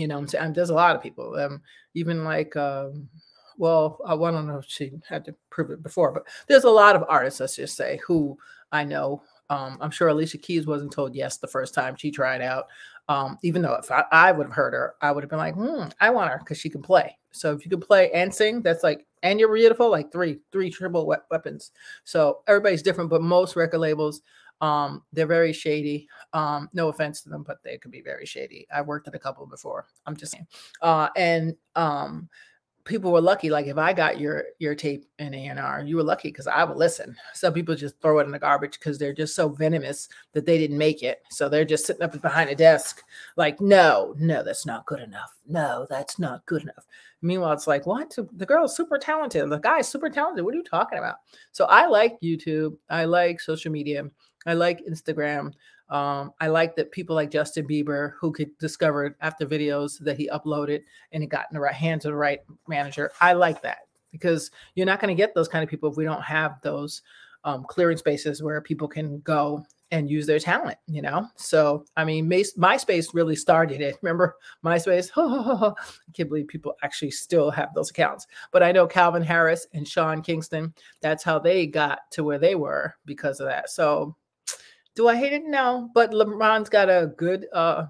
you 0.00 0.08
know, 0.08 0.24
and 0.38 0.54
there's 0.54 0.70
a 0.70 0.74
lot 0.74 0.96
of 0.96 1.02
people, 1.02 1.36
um, 1.36 1.62
even 1.94 2.24
like, 2.24 2.56
um, 2.56 3.08
well, 3.58 3.98
I, 4.06 4.14
well, 4.14 4.32
I 4.32 4.36
don't 4.36 4.46
know 4.46 4.58
if 4.58 4.66
she 4.66 4.92
had 5.08 5.24
to 5.26 5.34
prove 5.50 5.70
it 5.70 5.82
before, 5.82 6.12
but 6.12 6.26
there's 6.48 6.64
a 6.64 6.70
lot 6.70 6.96
of 6.96 7.04
artists, 7.08 7.40
let's 7.40 7.56
just 7.56 7.76
say, 7.76 8.00
who 8.06 8.38
I 8.72 8.84
know. 8.84 9.22
Um, 9.50 9.76
I'm 9.80 9.90
sure 9.90 10.08
Alicia 10.08 10.38
Keys 10.38 10.66
wasn't 10.66 10.92
told 10.92 11.14
yes 11.14 11.36
the 11.36 11.48
first 11.48 11.74
time 11.74 11.96
she 11.96 12.10
tried 12.10 12.40
out. 12.40 12.66
Um, 13.08 13.38
even 13.42 13.60
though 13.60 13.74
if 13.74 13.90
I, 13.90 14.04
I 14.12 14.32
would 14.32 14.46
have 14.46 14.54
heard 14.54 14.72
her, 14.72 14.94
I 15.02 15.10
would 15.10 15.24
have 15.24 15.30
been 15.30 15.40
like, 15.40 15.54
hmm, 15.54 15.88
I 16.00 16.10
want 16.10 16.30
her 16.30 16.38
because 16.38 16.58
she 16.58 16.70
can 16.70 16.80
play. 16.80 17.18
So 17.32 17.52
if 17.52 17.64
you 17.64 17.70
can 17.70 17.80
play 17.80 18.10
and 18.12 18.32
sing, 18.32 18.62
that's 18.62 18.84
like, 18.84 19.06
and 19.22 19.38
you're 19.38 19.52
beautiful, 19.52 19.90
like 19.90 20.12
three, 20.12 20.38
three 20.52 20.70
triple 20.70 21.06
we- 21.06 21.16
weapons. 21.30 21.72
So 22.04 22.40
everybody's 22.46 22.82
different, 22.82 23.10
but 23.10 23.22
most 23.22 23.56
record 23.56 23.78
labels 23.78 24.22
um, 24.60 25.02
they're 25.12 25.26
very 25.26 25.52
shady. 25.52 26.08
Um, 26.32 26.68
no 26.72 26.88
offense 26.88 27.22
to 27.22 27.28
them, 27.28 27.42
but 27.42 27.62
they 27.62 27.78
could 27.78 27.90
be 27.90 28.02
very 28.02 28.26
shady. 28.26 28.66
I 28.74 28.82
worked 28.82 29.08
at 29.08 29.14
a 29.14 29.18
couple 29.18 29.46
before. 29.46 29.86
I'm 30.06 30.16
just 30.16 30.32
saying. 30.32 30.46
Uh, 30.82 31.08
and 31.16 31.56
um, 31.76 32.28
people 32.84 33.12
were 33.12 33.20
lucky. 33.20 33.50
Like 33.50 33.66
if 33.66 33.78
I 33.78 33.92
got 33.92 34.18
your 34.18 34.44
your 34.58 34.74
tape 34.74 35.06
in 35.18 35.34
A&R, 35.34 35.82
you 35.84 35.96
were 35.96 36.02
lucky 36.02 36.28
because 36.28 36.46
I 36.46 36.64
would 36.64 36.76
listen. 36.76 37.16
Some 37.34 37.52
people 37.52 37.74
just 37.74 38.00
throw 38.00 38.18
it 38.18 38.24
in 38.24 38.32
the 38.32 38.38
garbage 38.38 38.78
because 38.78 38.98
they're 38.98 39.14
just 39.14 39.34
so 39.34 39.48
venomous 39.48 40.08
that 40.32 40.46
they 40.46 40.58
didn't 40.58 40.78
make 40.78 41.02
it. 41.02 41.22
So 41.30 41.48
they're 41.48 41.64
just 41.64 41.86
sitting 41.86 42.02
up 42.02 42.20
behind 42.20 42.50
a 42.50 42.54
desk, 42.54 43.02
like, 43.36 43.60
no, 43.60 44.14
no, 44.18 44.42
that's 44.42 44.66
not 44.66 44.86
good 44.86 45.00
enough. 45.00 45.30
No, 45.46 45.86
that's 45.88 46.18
not 46.18 46.44
good 46.46 46.62
enough. 46.62 46.86
Meanwhile, 47.22 47.52
it's 47.52 47.66
like, 47.66 47.86
what? 47.86 48.16
The 48.32 48.46
girl's 48.46 48.76
super 48.76 48.98
talented. 48.98 49.48
The 49.50 49.58
guy's 49.58 49.88
super 49.88 50.08
talented. 50.08 50.44
What 50.44 50.54
are 50.54 50.56
you 50.56 50.64
talking 50.64 50.98
about? 50.98 51.16
So 51.52 51.66
I 51.66 51.86
like 51.86 52.20
YouTube. 52.22 52.76
I 52.88 53.04
like 53.04 53.40
social 53.40 53.70
media. 53.70 54.04
I 54.46 54.54
like 54.54 54.84
Instagram. 54.86 55.52
Um, 55.88 56.32
I 56.40 56.46
like 56.46 56.76
that 56.76 56.92
people 56.92 57.16
like 57.16 57.30
Justin 57.30 57.66
Bieber, 57.66 58.12
who 58.20 58.32
could 58.32 58.56
discover 58.58 59.16
after 59.20 59.44
videos 59.44 59.98
that 60.04 60.16
he 60.16 60.28
uploaded 60.28 60.82
and 61.12 61.22
it 61.22 61.28
got 61.28 61.46
in 61.50 61.54
the 61.54 61.60
right 61.60 61.74
hands 61.74 62.04
of 62.04 62.12
the 62.12 62.16
right 62.16 62.40
manager. 62.68 63.10
I 63.20 63.32
like 63.32 63.60
that 63.62 63.78
because 64.12 64.50
you're 64.74 64.86
not 64.86 65.00
going 65.00 65.14
to 65.14 65.20
get 65.20 65.34
those 65.34 65.48
kind 65.48 65.64
of 65.64 65.68
people 65.68 65.90
if 65.90 65.96
we 65.96 66.04
don't 66.04 66.22
have 66.22 66.60
those 66.62 67.02
um, 67.44 67.64
clearing 67.68 67.96
spaces 67.96 68.42
where 68.42 68.60
people 68.60 68.86
can 68.86 69.20
go 69.20 69.64
and 69.92 70.08
use 70.08 70.26
their 70.26 70.38
talent, 70.38 70.78
you 70.86 71.02
know? 71.02 71.26
So, 71.36 71.84
I 71.96 72.04
mean, 72.04 72.28
MySpace 72.30 73.12
really 73.12 73.34
started 73.34 73.80
it. 73.80 73.96
Remember 74.02 74.36
MySpace? 74.64 75.10
I 75.16 75.72
can't 76.12 76.28
believe 76.28 76.46
people 76.46 76.76
actually 76.82 77.10
still 77.10 77.50
have 77.50 77.74
those 77.74 77.90
accounts. 77.90 78.26
But 78.52 78.62
I 78.62 78.70
know 78.70 78.86
Calvin 78.86 79.22
Harris 79.22 79.66
and 79.72 79.86
Sean 79.86 80.22
Kingston, 80.22 80.72
that's 81.00 81.24
how 81.24 81.38
they 81.38 81.66
got 81.66 82.00
to 82.12 82.22
where 82.22 82.38
they 82.38 82.54
were 82.54 82.94
because 83.04 83.40
of 83.40 83.46
that. 83.46 83.70
So, 83.70 84.14
do 85.00 85.08
I 85.08 85.16
hate 85.16 85.32
it? 85.32 85.46
No, 85.46 85.88
but 85.94 86.10
LeBron's 86.10 86.68
got 86.68 86.90
a 86.90 87.10
good 87.16 87.46
uh 87.54 87.86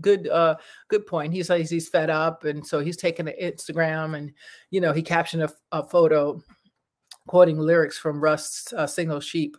good 0.00 0.28
uh 0.28 0.54
good 0.86 1.04
point. 1.04 1.32
He 1.32 1.42
says 1.42 1.68
he's 1.68 1.88
fed 1.88 2.10
up 2.10 2.44
and 2.44 2.64
so 2.64 2.78
he's 2.78 2.96
taking 2.96 3.26
to 3.26 3.36
Instagram 3.36 4.16
and 4.16 4.30
you 4.70 4.80
know, 4.80 4.92
he 4.92 5.02
captioned 5.02 5.42
a, 5.42 5.50
a 5.72 5.82
photo 5.82 6.40
quoting 7.26 7.58
lyrics 7.58 7.98
from 7.98 8.22
Rust's 8.22 8.72
uh, 8.72 8.86
Single 8.86 9.18
Sheep 9.18 9.56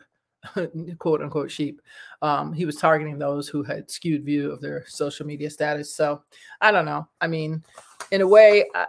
quote 1.00 1.22
unquote 1.22 1.52
sheep. 1.52 1.82
Um, 2.22 2.54
he 2.54 2.64
was 2.66 2.78
targeting 2.78 3.20
those 3.20 3.50
who 3.50 3.62
had 3.62 3.92
skewed 3.92 4.24
view 4.24 4.50
of 4.50 4.62
their 4.62 4.86
social 4.88 5.26
media 5.26 5.50
status. 5.50 5.94
So 5.94 6.24
I 6.62 6.72
don't 6.72 6.86
know. 6.86 7.10
I 7.20 7.28
mean, 7.28 7.62
in 8.12 8.22
a 8.22 8.28
way, 8.28 8.68
I, 8.74 8.86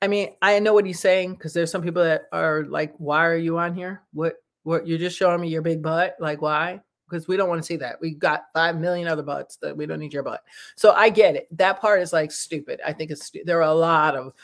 I 0.00 0.06
mean, 0.06 0.28
I 0.42 0.60
know 0.60 0.74
what 0.74 0.86
he's 0.86 1.00
saying 1.00 1.32
because 1.32 1.54
there's 1.54 1.72
some 1.72 1.82
people 1.82 2.04
that 2.04 2.26
are 2.30 2.66
like, 2.66 2.94
"Why 2.98 3.26
are 3.26 3.36
you 3.36 3.58
on 3.58 3.74
here? 3.74 4.02
What? 4.12 4.36
What? 4.68 4.86
You're 4.86 4.98
just 4.98 5.16
showing 5.16 5.40
me 5.40 5.48
your 5.48 5.62
big 5.62 5.80
butt? 5.80 6.14
Like, 6.20 6.42
why? 6.42 6.82
Because 7.08 7.26
we 7.26 7.38
don't 7.38 7.48
want 7.48 7.62
to 7.62 7.66
see 7.66 7.76
that. 7.76 7.98
We 8.02 8.10
got 8.10 8.48
five 8.52 8.78
million 8.78 9.08
other 9.08 9.22
butts 9.22 9.56
that 9.62 9.74
we 9.74 9.86
don't 9.86 9.98
need 9.98 10.12
your 10.12 10.22
butt. 10.22 10.42
So 10.76 10.92
I 10.92 11.08
get 11.08 11.36
it. 11.36 11.48
That 11.56 11.80
part 11.80 12.02
is 12.02 12.12
like 12.12 12.30
stupid. 12.30 12.78
I 12.84 12.92
think 12.92 13.10
it's 13.10 13.32
there 13.46 13.60
are 13.62 13.70
a 13.70 13.74
lot 13.74 14.14
of, 14.14 14.34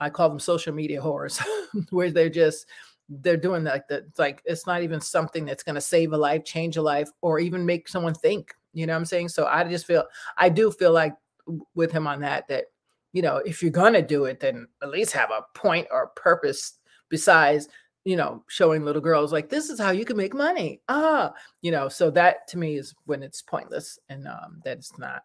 I 0.00 0.10
call 0.10 0.30
them 0.30 0.40
social 0.40 0.74
media 0.74 1.00
whores, 1.00 1.40
where 1.90 2.10
they're 2.10 2.28
just 2.28 2.66
they're 3.08 3.36
doing 3.36 3.62
like 3.62 3.86
that. 3.86 4.02
It's 4.08 4.18
like 4.18 4.42
it's 4.44 4.66
not 4.66 4.82
even 4.82 5.00
something 5.00 5.44
that's 5.44 5.62
going 5.62 5.76
to 5.76 5.80
save 5.80 6.12
a 6.12 6.16
life, 6.16 6.44
change 6.44 6.76
a 6.76 6.82
life, 6.82 7.10
or 7.20 7.38
even 7.38 7.64
make 7.64 7.86
someone 7.86 8.14
think. 8.14 8.52
You 8.72 8.84
know 8.84 8.94
what 8.94 8.98
I'm 8.98 9.04
saying? 9.04 9.28
So 9.28 9.46
I 9.46 9.62
just 9.62 9.86
feel 9.86 10.02
I 10.36 10.48
do 10.48 10.72
feel 10.72 10.90
like 10.90 11.14
with 11.76 11.92
him 11.92 12.08
on 12.08 12.18
that 12.22 12.48
that 12.48 12.64
you 13.12 13.22
know 13.22 13.36
if 13.36 13.62
you're 13.62 13.70
gonna 13.70 14.02
do 14.02 14.24
it, 14.24 14.40
then 14.40 14.66
at 14.82 14.90
least 14.90 15.12
have 15.12 15.30
a 15.30 15.46
point 15.56 15.86
or 15.92 16.08
purpose 16.16 16.80
besides 17.10 17.68
you 18.08 18.16
know 18.16 18.42
showing 18.48 18.86
little 18.86 19.02
girls 19.02 19.34
like 19.34 19.50
this 19.50 19.68
is 19.68 19.78
how 19.78 19.90
you 19.90 20.06
can 20.06 20.16
make 20.16 20.32
money. 20.32 20.80
Ah, 20.88 21.34
you 21.60 21.70
know. 21.70 21.90
So 21.90 22.10
that 22.12 22.48
to 22.48 22.56
me 22.56 22.78
is 22.78 22.94
when 23.04 23.22
it's 23.22 23.42
pointless 23.42 23.98
and 24.08 24.26
um, 24.26 24.62
that's 24.64 24.98
not 24.98 25.24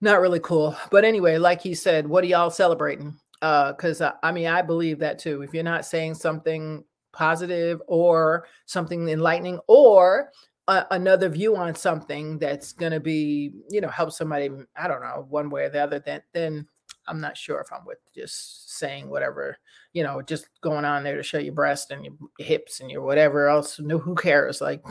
not 0.00 0.22
really 0.22 0.40
cool. 0.40 0.74
But 0.90 1.04
anyway, 1.04 1.36
like 1.36 1.60
he 1.60 1.74
said, 1.74 2.06
what 2.06 2.24
are 2.24 2.28
y'all 2.28 2.50
celebrating? 2.50 3.14
because 3.40 4.00
uh, 4.00 4.12
I 4.22 4.32
mean, 4.32 4.46
I 4.46 4.62
believe 4.62 4.98
that 5.00 5.18
too. 5.18 5.42
If 5.42 5.52
you're 5.52 5.62
not 5.62 5.84
saying 5.84 6.14
something 6.14 6.82
positive 7.12 7.82
or 7.86 8.46
something 8.64 9.06
enlightening 9.06 9.60
or 9.66 10.32
another 10.66 11.28
view 11.28 11.56
on 11.56 11.74
something 11.74 12.38
that's 12.38 12.72
going 12.72 12.92
to 12.92 13.00
be, 13.00 13.52
you 13.68 13.82
know, 13.82 13.88
help 13.88 14.12
somebody, 14.12 14.50
I 14.74 14.88
don't 14.88 15.02
know, 15.02 15.26
one 15.28 15.50
way 15.50 15.64
or 15.64 15.68
the 15.68 15.82
other, 15.82 15.98
then, 15.98 16.22
then 16.32 16.66
I'm 17.08 17.20
not 17.20 17.36
sure 17.36 17.60
if 17.60 17.72
I'm 17.72 17.84
with 17.84 17.98
just 18.14 18.76
saying 18.78 19.08
whatever, 19.08 19.58
you 19.92 20.02
know, 20.02 20.22
just 20.22 20.48
going 20.60 20.84
on 20.84 21.04
there 21.04 21.16
to 21.16 21.22
show 21.22 21.38
your 21.38 21.54
breast 21.54 21.90
and 21.90 22.04
your 22.04 22.14
hips 22.38 22.80
and 22.80 22.90
your 22.90 23.02
whatever 23.02 23.48
else. 23.48 23.78
No, 23.78 23.98
who 23.98 24.14
cares? 24.14 24.60
Like, 24.60 24.84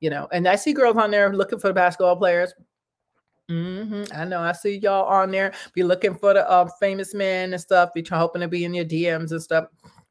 you 0.00 0.10
know, 0.10 0.28
and 0.32 0.46
I 0.46 0.56
see 0.56 0.72
girls 0.72 0.96
on 0.96 1.10
there 1.10 1.32
looking 1.34 1.58
for 1.58 1.68
the 1.68 1.74
basketball 1.74 2.16
players. 2.16 2.52
Mm-hmm. 3.50 4.04
I 4.16 4.24
know. 4.24 4.40
I 4.40 4.52
see 4.52 4.78
y'all 4.78 5.06
on 5.06 5.30
there. 5.30 5.52
Be 5.72 5.84
looking 5.84 6.14
for 6.16 6.34
the 6.34 6.48
uh, 6.50 6.68
famous 6.80 7.14
men 7.14 7.52
and 7.52 7.60
stuff. 7.62 7.94
Be 7.94 8.04
hoping 8.08 8.40
to 8.40 8.48
be 8.48 8.64
in 8.64 8.74
your 8.74 8.84
DMs 8.84 9.30
and 9.30 9.42
stuff. 9.42 9.66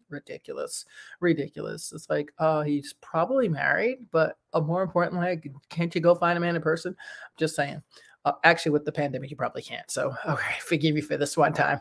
Ridiculous, 0.10 0.86
ridiculous. 1.20 1.92
It's 1.92 2.10
like, 2.10 2.32
oh, 2.40 2.62
he's 2.62 2.94
probably 3.02 3.50
married, 3.50 4.06
but 4.12 4.38
uh, 4.54 4.62
more 4.62 4.84
importantly, 4.84 5.42
can't 5.70 5.94
you 5.94 6.00
go 6.00 6.16
find 6.16 6.38
a 6.38 6.42
man 6.42 6.56
in 6.56 6.62
person? 6.62 6.96
Just 7.38 7.56
saying. 7.56 7.82
Uh, 8.26 8.34
actually, 8.44 8.72
with 8.72 8.84
the 8.86 8.92
pandemic, 8.92 9.30
you 9.30 9.38
probably 9.38 9.62
can't. 9.62 9.90
So, 9.90 10.16
okay, 10.28 10.56
forgive 10.60 10.96
you 10.96 11.02
for 11.02 11.16
this 11.16 11.38
one 11.38 11.54
time. 11.54 11.80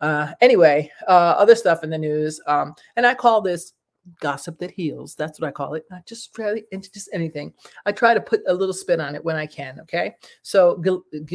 Uh, 0.00 0.32
anyway, 0.40 0.90
uh, 1.08 1.34
other 1.38 1.54
stuff 1.54 1.84
in 1.84 1.90
the 1.90 1.98
news, 1.98 2.40
um, 2.46 2.74
and 2.96 3.06
I 3.06 3.14
call 3.14 3.40
this 3.40 3.72
gossip 4.20 4.58
that 4.58 4.70
heals. 4.70 5.14
That's 5.14 5.40
what 5.40 5.48
I 5.48 5.52
call 5.52 5.74
it. 5.74 5.84
Not 5.90 6.06
just 6.06 6.36
really 6.36 6.64
into 6.72 6.92
just 6.92 7.08
anything. 7.12 7.52
I 7.86 7.92
try 7.92 8.14
to 8.14 8.20
put 8.20 8.42
a 8.46 8.54
little 8.54 8.74
spin 8.74 9.00
on 9.00 9.14
it 9.14 9.24
when 9.24 9.36
I 9.36 9.46
can. 9.46 9.80
Okay. 9.80 10.14
So 10.42 10.82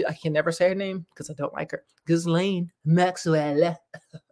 I 0.08 0.14
can 0.14 0.34
never 0.34 0.52
say 0.52 0.70
her 0.70 0.76
name 0.76 1.06
because 1.10 1.30
I 1.30 1.34
don't 1.34 1.54
like 1.54 1.72
her. 1.72 1.84
Ghislaine 2.06 2.72
Maxwell. 2.86 3.78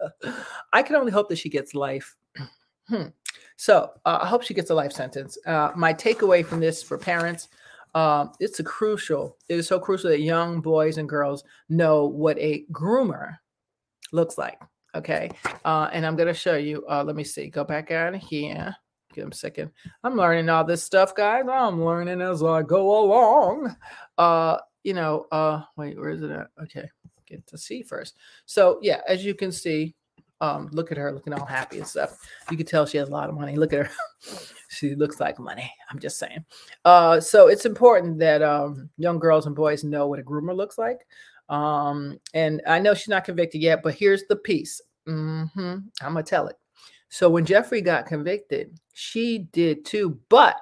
I 0.73 0.83
can 0.83 0.95
only 0.95 1.11
hope 1.11 1.29
that 1.29 1.37
she 1.37 1.49
gets 1.49 1.73
life. 1.73 2.15
hmm. 2.89 3.07
So 3.55 3.91
uh, 4.05 4.19
I 4.21 4.27
hope 4.27 4.43
she 4.43 4.53
gets 4.53 4.69
a 4.69 4.75
life 4.75 4.91
sentence. 4.91 5.37
Uh, 5.45 5.71
my 5.75 5.93
takeaway 5.93 6.45
from 6.45 6.59
this 6.59 6.83
for 6.83 6.97
parents. 6.97 7.47
Um, 7.97 8.31
it's 8.39 8.59
a 8.59 8.63
crucial. 8.63 9.37
It 9.49 9.57
is 9.57 9.67
so 9.67 9.79
crucial 9.79 10.11
that 10.11 10.19
young 10.19 10.61
boys 10.61 10.99
and 10.99 11.09
girls 11.09 11.43
know 11.67 12.05
what 12.05 12.37
a 12.37 12.63
groomer 12.71 13.37
looks 14.11 14.37
like. 14.37 14.61
Okay. 14.93 15.31
Uh, 15.65 15.89
and 15.91 16.05
I'm 16.05 16.15
going 16.15 16.27
to 16.27 16.33
show 16.33 16.57
you. 16.57 16.85
Uh, 16.87 17.03
let 17.03 17.15
me 17.15 17.23
see. 17.23 17.47
Go 17.47 17.63
back 17.63 17.89
out 17.89 18.15
here. 18.15 18.75
Give 19.15 19.23
them 19.23 19.31
a 19.31 19.35
second. 19.35 19.71
I'm 20.03 20.15
learning 20.15 20.47
all 20.47 20.63
this 20.63 20.83
stuff, 20.83 21.15
guys. 21.15 21.45
I'm 21.51 21.83
learning 21.83 22.21
as 22.21 22.43
I 22.43 22.61
go 22.61 23.03
along. 23.03 23.75
Uh, 24.15 24.59
you 24.83 24.93
know, 24.93 25.25
uh, 25.31 25.63
wait, 25.75 25.97
where 25.97 26.11
is 26.11 26.21
it 26.21 26.29
at? 26.29 26.49
Okay. 26.61 26.87
Get 27.25 27.47
to 27.47 27.57
see 27.57 27.81
first. 27.81 28.15
So, 28.45 28.77
yeah, 28.83 29.01
as 29.07 29.25
you 29.25 29.33
can 29.33 29.51
see, 29.51 29.95
um, 30.41 30.69
look 30.71 30.91
at 30.91 30.97
her 30.97 31.11
looking 31.11 31.33
all 31.33 31.45
happy 31.45 31.77
and 31.77 31.87
stuff. 31.87 32.17
You 32.51 32.57
can 32.57 32.65
tell 32.65 32.85
she 32.85 32.97
has 32.97 33.09
a 33.09 33.11
lot 33.11 33.29
of 33.29 33.35
money. 33.35 33.55
Look 33.55 33.73
at 33.73 33.87
her. 33.87 33.91
she 34.69 34.95
looks 34.95 35.19
like 35.19 35.39
money. 35.39 35.71
I'm 35.89 35.99
just 35.99 36.19
saying. 36.19 36.45
Uh, 36.85 37.19
so 37.19 37.47
it's 37.47 37.65
important 37.65 38.19
that 38.19 38.41
um, 38.41 38.89
young 38.97 39.19
girls 39.19 39.45
and 39.45 39.55
boys 39.55 39.83
know 39.83 40.07
what 40.07 40.19
a 40.19 40.23
groomer 40.23 40.55
looks 40.55 40.77
like. 40.77 40.99
Um, 41.49 42.19
and 42.33 42.61
I 42.67 42.79
know 42.79 42.93
she's 42.93 43.07
not 43.07 43.25
convicted 43.25 43.61
yet, 43.61 43.81
but 43.81 43.95
here's 43.95 44.23
the 44.29 44.35
piece. 44.35 44.81
Mm-hmm. 45.07 45.61
I'm 45.61 46.13
gonna 46.13 46.23
tell 46.23 46.47
it. 46.47 46.57
So 47.09 47.29
when 47.29 47.45
Jeffrey 47.45 47.81
got 47.81 48.05
convicted, 48.05 48.77
she 48.93 49.39
did 49.51 49.85
too, 49.85 50.19
but 50.29 50.57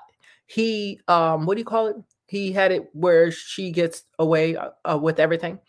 he 0.47 0.99
um 1.07 1.45
what 1.45 1.55
do 1.55 1.59
you 1.59 1.65
call 1.65 1.87
it? 1.87 1.95
He 2.27 2.51
had 2.51 2.71
it 2.71 2.87
where 2.93 3.31
she 3.31 3.71
gets 3.71 4.03
away 4.19 4.55
uh, 4.55 4.97
with 4.97 5.19
everything. 5.19 5.59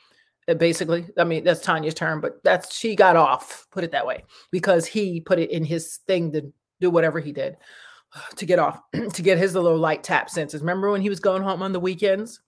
Uh, 0.48 0.54
basically, 0.54 1.06
I 1.18 1.24
mean 1.24 1.44
that's 1.44 1.60
Tanya's 1.60 1.94
term, 1.94 2.20
but 2.20 2.42
that's 2.44 2.76
she 2.76 2.94
got 2.94 3.16
off. 3.16 3.66
Put 3.70 3.84
it 3.84 3.92
that 3.92 4.06
way, 4.06 4.24
because 4.50 4.86
he 4.86 5.20
put 5.20 5.38
it 5.38 5.50
in 5.50 5.64
his 5.64 5.98
thing 6.06 6.32
to 6.32 6.52
do 6.80 6.90
whatever 6.90 7.20
he 7.20 7.32
did 7.32 7.56
to 8.36 8.46
get 8.46 8.58
off, 8.58 8.80
to 9.12 9.22
get 9.22 9.38
his 9.38 9.54
little 9.54 9.76
light 9.76 10.02
tap 10.02 10.30
senses. 10.30 10.60
Remember 10.60 10.90
when 10.90 11.00
he 11.00 11.08
was 11.08 11.20
going 11.20 11.42
home 11.42 11.62
on 11.62 11.72
the 11.72 11.80
weekends? 11.80 12.40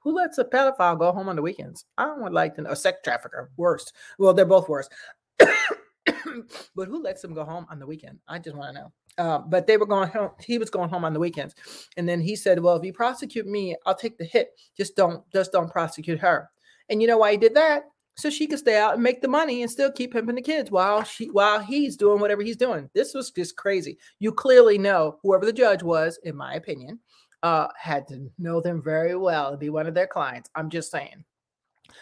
Who 0.00 0.14
lets 0.14 0.38
a 0.38 0.44
pedophile 0.44 0.98
go 0.98 1.12
home 1.12 1.28
on 1.28 1.36
the 1.36 1.42
weekends? 1.42 1.84
I 1.98 2.06
don't 2.06 2.20
want 2.20 2.34
like 2.34 2.54
to 2.56 2.62
know. 2.62 2.70
A 2.70 2.76
sex 2.76 2.98
trafficker, 3.04 3.50
worst. 3.56 3.92
Well, 4.18 4.34
they're 4.34 4.44
both 4.44 4.68
worse. 4.68 4.88
but 5.38 6.88
who 6.88 7.02
lets 7.02 7.22
them 7.22 7.34
go 7.34 7.44
home 7.44 7.66
on 7.70 7.78
the 7.78 7.86
weekend? 7.86 8.18
I 8.28 8.38
just 8.38 8.56
want 8.56 8.74
to 8.74 8.82
know. 8.82 8.92
Uh, 9.18 9.38
but 9.38 9.66
they 9.66 9.76
were 9.76 9.86
going 9.86 10.08
home. 10.08 10.30
He 10.40 10.58
was 10.58 10.70
going 10.70 10.88
home 10.88 11.04
on 11.04 11.12
the 11.12 11.20
weekends, 11.20 11.54
and 11.96 12.08
then 12.08 12.20
he 12.20 12.34
said, 12.34 12.58
"Well, 12.60 12.76
if 12.76 12.84
you 12.84 12.94
prosecute 12.94 13.46
me, 13.46 13.76
I'll 13.84 13.94
take 13.94 14.16
the 14.16 14.24
hit. 14.24 14.58
Just 14.74 14.96
don't, 14.96 15.22
just 15.30 15.52
don't 15.52 15.70
prosecute 15.70 16.18
her." 16.20 16.50
And 16.88 17.00
you 17.00 17.08
know 17.08 17.18
why 17.18 17.32
he 17.32 17.36
did 17.36 17.54
that? 17.54 17.84
So 18.16 18.28
she 18.28 18.46
could 18.46 18.58
stay 18.58 18.76
out 18.76 18.94
and 18.94 19.02
make 19.02 19.22
the 19.22 19.28
money 19.28 19.62
and 19.62 19.70
still 19.70 19.90
keep 19.90 20.12
pimping 20.12 20.34
the 20.34 20.42
kids 20.42 20.70
while 20.70 21.02
she, 21.02 21.30
while 21.30 21.60
he's 21.60 21.96
doing 21.96 22.20
whatever 22.20 22.42
he's 22.42 22.56
doing. 22.56 22.90
This 22.94 23.14
was 23.14 23.30
just 23.30 23.56
crazy. 23.56 23.98
You 24.18 24.32
clearly 24.32 24.76
know 24.76 25.18
whoever 25.22 25.46
the 25.46 25.52
judge 25.52 25.82
was, 25.82 26.18
in 26.24 26.36
my 26.36 26.54
opinion, 26.54 26.98
uh, 27.42 27.68
had 27.76 28.06
to 28.08 28.30
know 28.38 28.60
them 28.60 28.82
very 28.82 29.16
well 29.16 29.50
to 29.50 29.56
be 29.56 29.70
one 29.70 29.86
of 29.86 29.94
their 29.94 30.06
clients. 30.06 30.50
I'm 30.54 30.68
just 30.68 30.90
saying. 30.90 31.24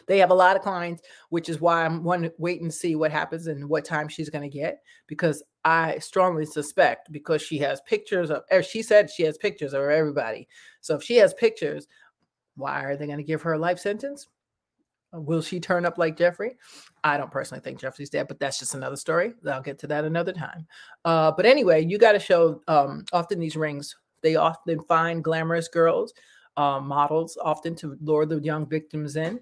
They 0.07 0.19
have 0.19 0.31
a 0.31 0.35
lot 0.35 0.57
of 0.57 0.63
clients, 0.63 1.03
which 1.31 1.49
is 1.49 1.61
why 1.61 1.85
I'm 1.85 2.05
one 2.05 2.31
wait 2.39 2.61
and 2.63 2.73
see 2.73 2.95
what 2.95 3.11
happens 3.11 3.47
and 3.47 3.69
what 3.69 3.85
time 3.85 4.09
she's 4.09 4.31
going 4.31 4.49
to 4.49 4.59
get 4.59 4.83
because 5.07 5.43
I 5.65 5.99
strongly 5.99 6.47
suspect 6.47 7.13
because 7.13 7.43
she 7.43 7.59
has 7.59 7.81
pictures 7.83 8.31
of 8.31 8.43
she 8.65 8.83
said 8.83 9.11
she 9.11 9.25
has 9.25 9.37
pictures 9.37 9.73
of 9.73 9.83
everybody. 9.83 10.49
So 10.81 10.97
if 10.97 11.03
she 11.03 11.17
has 11.17 11.35
pictures, 11.35 11.87
why 12.57 12.83
are 12.85 12.97
they 12.97 13.07
going 13.07 13.19
to 13.19 13.25
give 13.25 13.43
her 13.43 13.55
a 13.55 13.59
life 13.59 13.79
sentence? 13.79 14.27
Will 15.13 15.43
she 15.43 15.59
turn 15.59 15.85
up 15.85 15.99
like 15.99 16.17
Jeffrey? 16.17 16.57
I 17.03 17.17
don't 17.17 17.31
personally 17.31 17.63
think 17.63 17.81
Jeffrey's 17.81 18.11
dead, 18.11 18.29
but 18.29 18.39
that's 18.39 18.59
just 18.59 18.75
another 18.75 18.97
story. 18.97 19.35
I'll 19.51 19.63
get 19.63 19.79
to 19.81 19.87
that 19.89 20.05
another 20.05 20.33
time. 20.33 20.67
Uh, 21.05 21.33
but 21.33 21.47
anyway, 21.47 21.85
you 21.85 21.99
got 21.99 22.13
to 22.13 22.21
show 22.21 22.61
um, 22.69 23.05
often 23.13 23.41
these 23.41 23.57
rings, 23.57 23.97
they 24.23 24.37
often 24.37 24.83
find 24.85 25.25
glamorous 25.25 25.69
girls 25.69 26.13
uh, 26.57 26.81
models 26.81 27.39
often 27.41 27.75
to 27.77 27.97
lure 28.03 28.27
the 28.27 28.39
young 28.41 28.67
victims 28.67 29.17
in, 29.17 29.41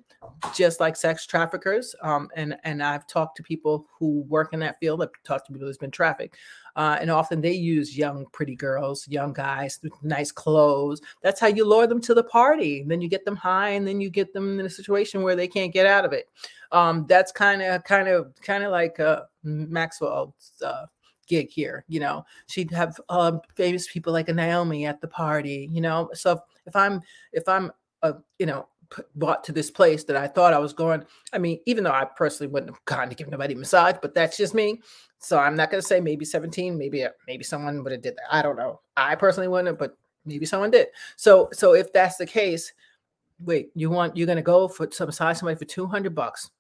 just 0.55 0.79
like 0.79 0.95
sex 0.95 1.27
traffickers. 1.27 1.95
Um, 2.03 2.29
and 2.37 2.57
and 2.65 2.83
I've 2.83 3.07
talked 3.07 3.37
to 3.39 3.43
people 3.43 3.87
who 3.99 4.23
work 4.29 4.53
in 4.53 4.61
that 4.61 4.79
field. 4.79 5.03
I've 5.03 5.11
talked 5.25 5.47
to 5.47 5.53
people 5.53 5.67
who's 5.67 5.79
been 5.79 5.91
trafficked, 5.91 6.37
uh, 6.79 6.97
and 7.01 7.11
often 7.11 7.41
they 7.41 7.53
use 7.53 7.99
young, 7.99 8.25
pretty 8.33 8.55
girls, 8.55 9.07
young 9.09 9.33
guys 9.33 9.81
nice 10.03 10.31
clothes. 10.31 11.03
That's 11.25 11.41
how 11.41 11.49
you 11.49 11.65
lure 11.65 11.89
them 11.89 12.01
to 12.03 12.15
the 12.15 12.23
party. 12.23 12.85
Then 12.87 13.01
you 13.01 13.09
get 13.09 13.25
them 13.25 13.35
high, 13.35 13.71
and 13.71 13.87
then 13.87 14.01
you 14.01 14.11
get 14.11 14.33
them 14.33 14.61
in 14.61 14.65
a 14.65 14.71
situation 14.71 15.23
where 15.23 15.35
they 15.35 15.49
can't 15.49 15.73
get 15.73 15.87
out 15.87 16.05
of 16.05 16.13
it. 16.13 16.29
Um, 16.71 17.05
that's 17.09 17.33
kind 17.33 17.63
of, 17.63 17.83
kind 17.83 18.07
of, 18.07 18.33
kind 18.43 18.63
of 18.63 18.71
like 18.71 19.01
uh, 19.01 19.23
Maxwell's 19.43 20.53
uh, 20.65 20.87
gig 21.27 21.51
here. 21.51 21.85
You 21.89 21.99
know, 21.99 22.25
she'd 22.47 22.71
have 22.71 23.01
um, 23.09 23.41
famous 23.57 23.93
people 23.93 24.13
like 24.13 24.29
a 24.29 24.33
Naomi 24.33 24.87
at 24.87 25.01
the 25.01 25.09
party. 25.09 25.69
You 25.73 25.81
know, 25.81 26.11
so 26.15 26.41
if 26.65 26.77
I'm 26.77 27.03
if 27.33 27.49
I'm 27.49 27.73
uh, 28.05 28.13
you 28.39 28.47
know 28.47 28.69
brought 29.15 29.45
to 29.45 29.53
this 29.53 29.71
place 29.71 30.05
that 30.05 30.17
I 30.17 30.27
thought 30.27 30.55
I 30.55 30.59
was 30.59 30.73
going. 30.73 31.05
I 31.33 31.39
mean, 31.39 31.61
even 31.67 31.85
though 31.85 31.93
I 31.93 32.05
personally 32.05 32.53
wouldn't 32.53 32.71
have 32.71 32.85
gone 32.85 33.09
to 33.09 33.15
give 33.15 33.29
nobody 33.29 33.55
a 33.55 33.57
massage, 33.57 33.97
but 34.01 34.15
that's 34.15 34.37
just 34.37 34.55
me. 34.55 34.81
So 35.19 35.39
I'm 35.39 35.57
not 35.57 35.71
going 35.71 35.81
to 35.81 35.87
say 35.87 36.01
maybe 36.01 36.25
17, 36.25 36.77
maybe 36.79 37.05
uh, 37.05 37.11
maybe 37.27 37.45
someone 37.45 37.83
would 37.83 37.93
have 37.93 38.03
did 38.03 38.17
that. 38.17 38.35
I 38.35 38.43
don't 38.43 38.57
know. 38.57 38.81
I 38.97 39.15
personally 39.15 39.49
wouldn't, 39.49 39.69
have, 39.69 39.79
but 39.79 39.97
maybe 40.25 40.47
someone 40.47 40.71
did. 40.71 40.89
So 41.17 41.49
so 41.53 41.75
if 41.75 41.93
that's 41.93 42.17
the 42.17 42.27
case, 42.27 42.73
wait, 43.41 43.71
you 43.75 43.91
want 43.91 44.17
you're 44.17 44.27
going 44.27 44.37
to 44.37 44.43
go 44.43 44.69
for 44.69 44.89
some 44.91 45.07
massage 45.07 45.39
somebody 45.39 45.59
for 45.59 45.65
200 45.65 46.15
bucks 46.15 46.51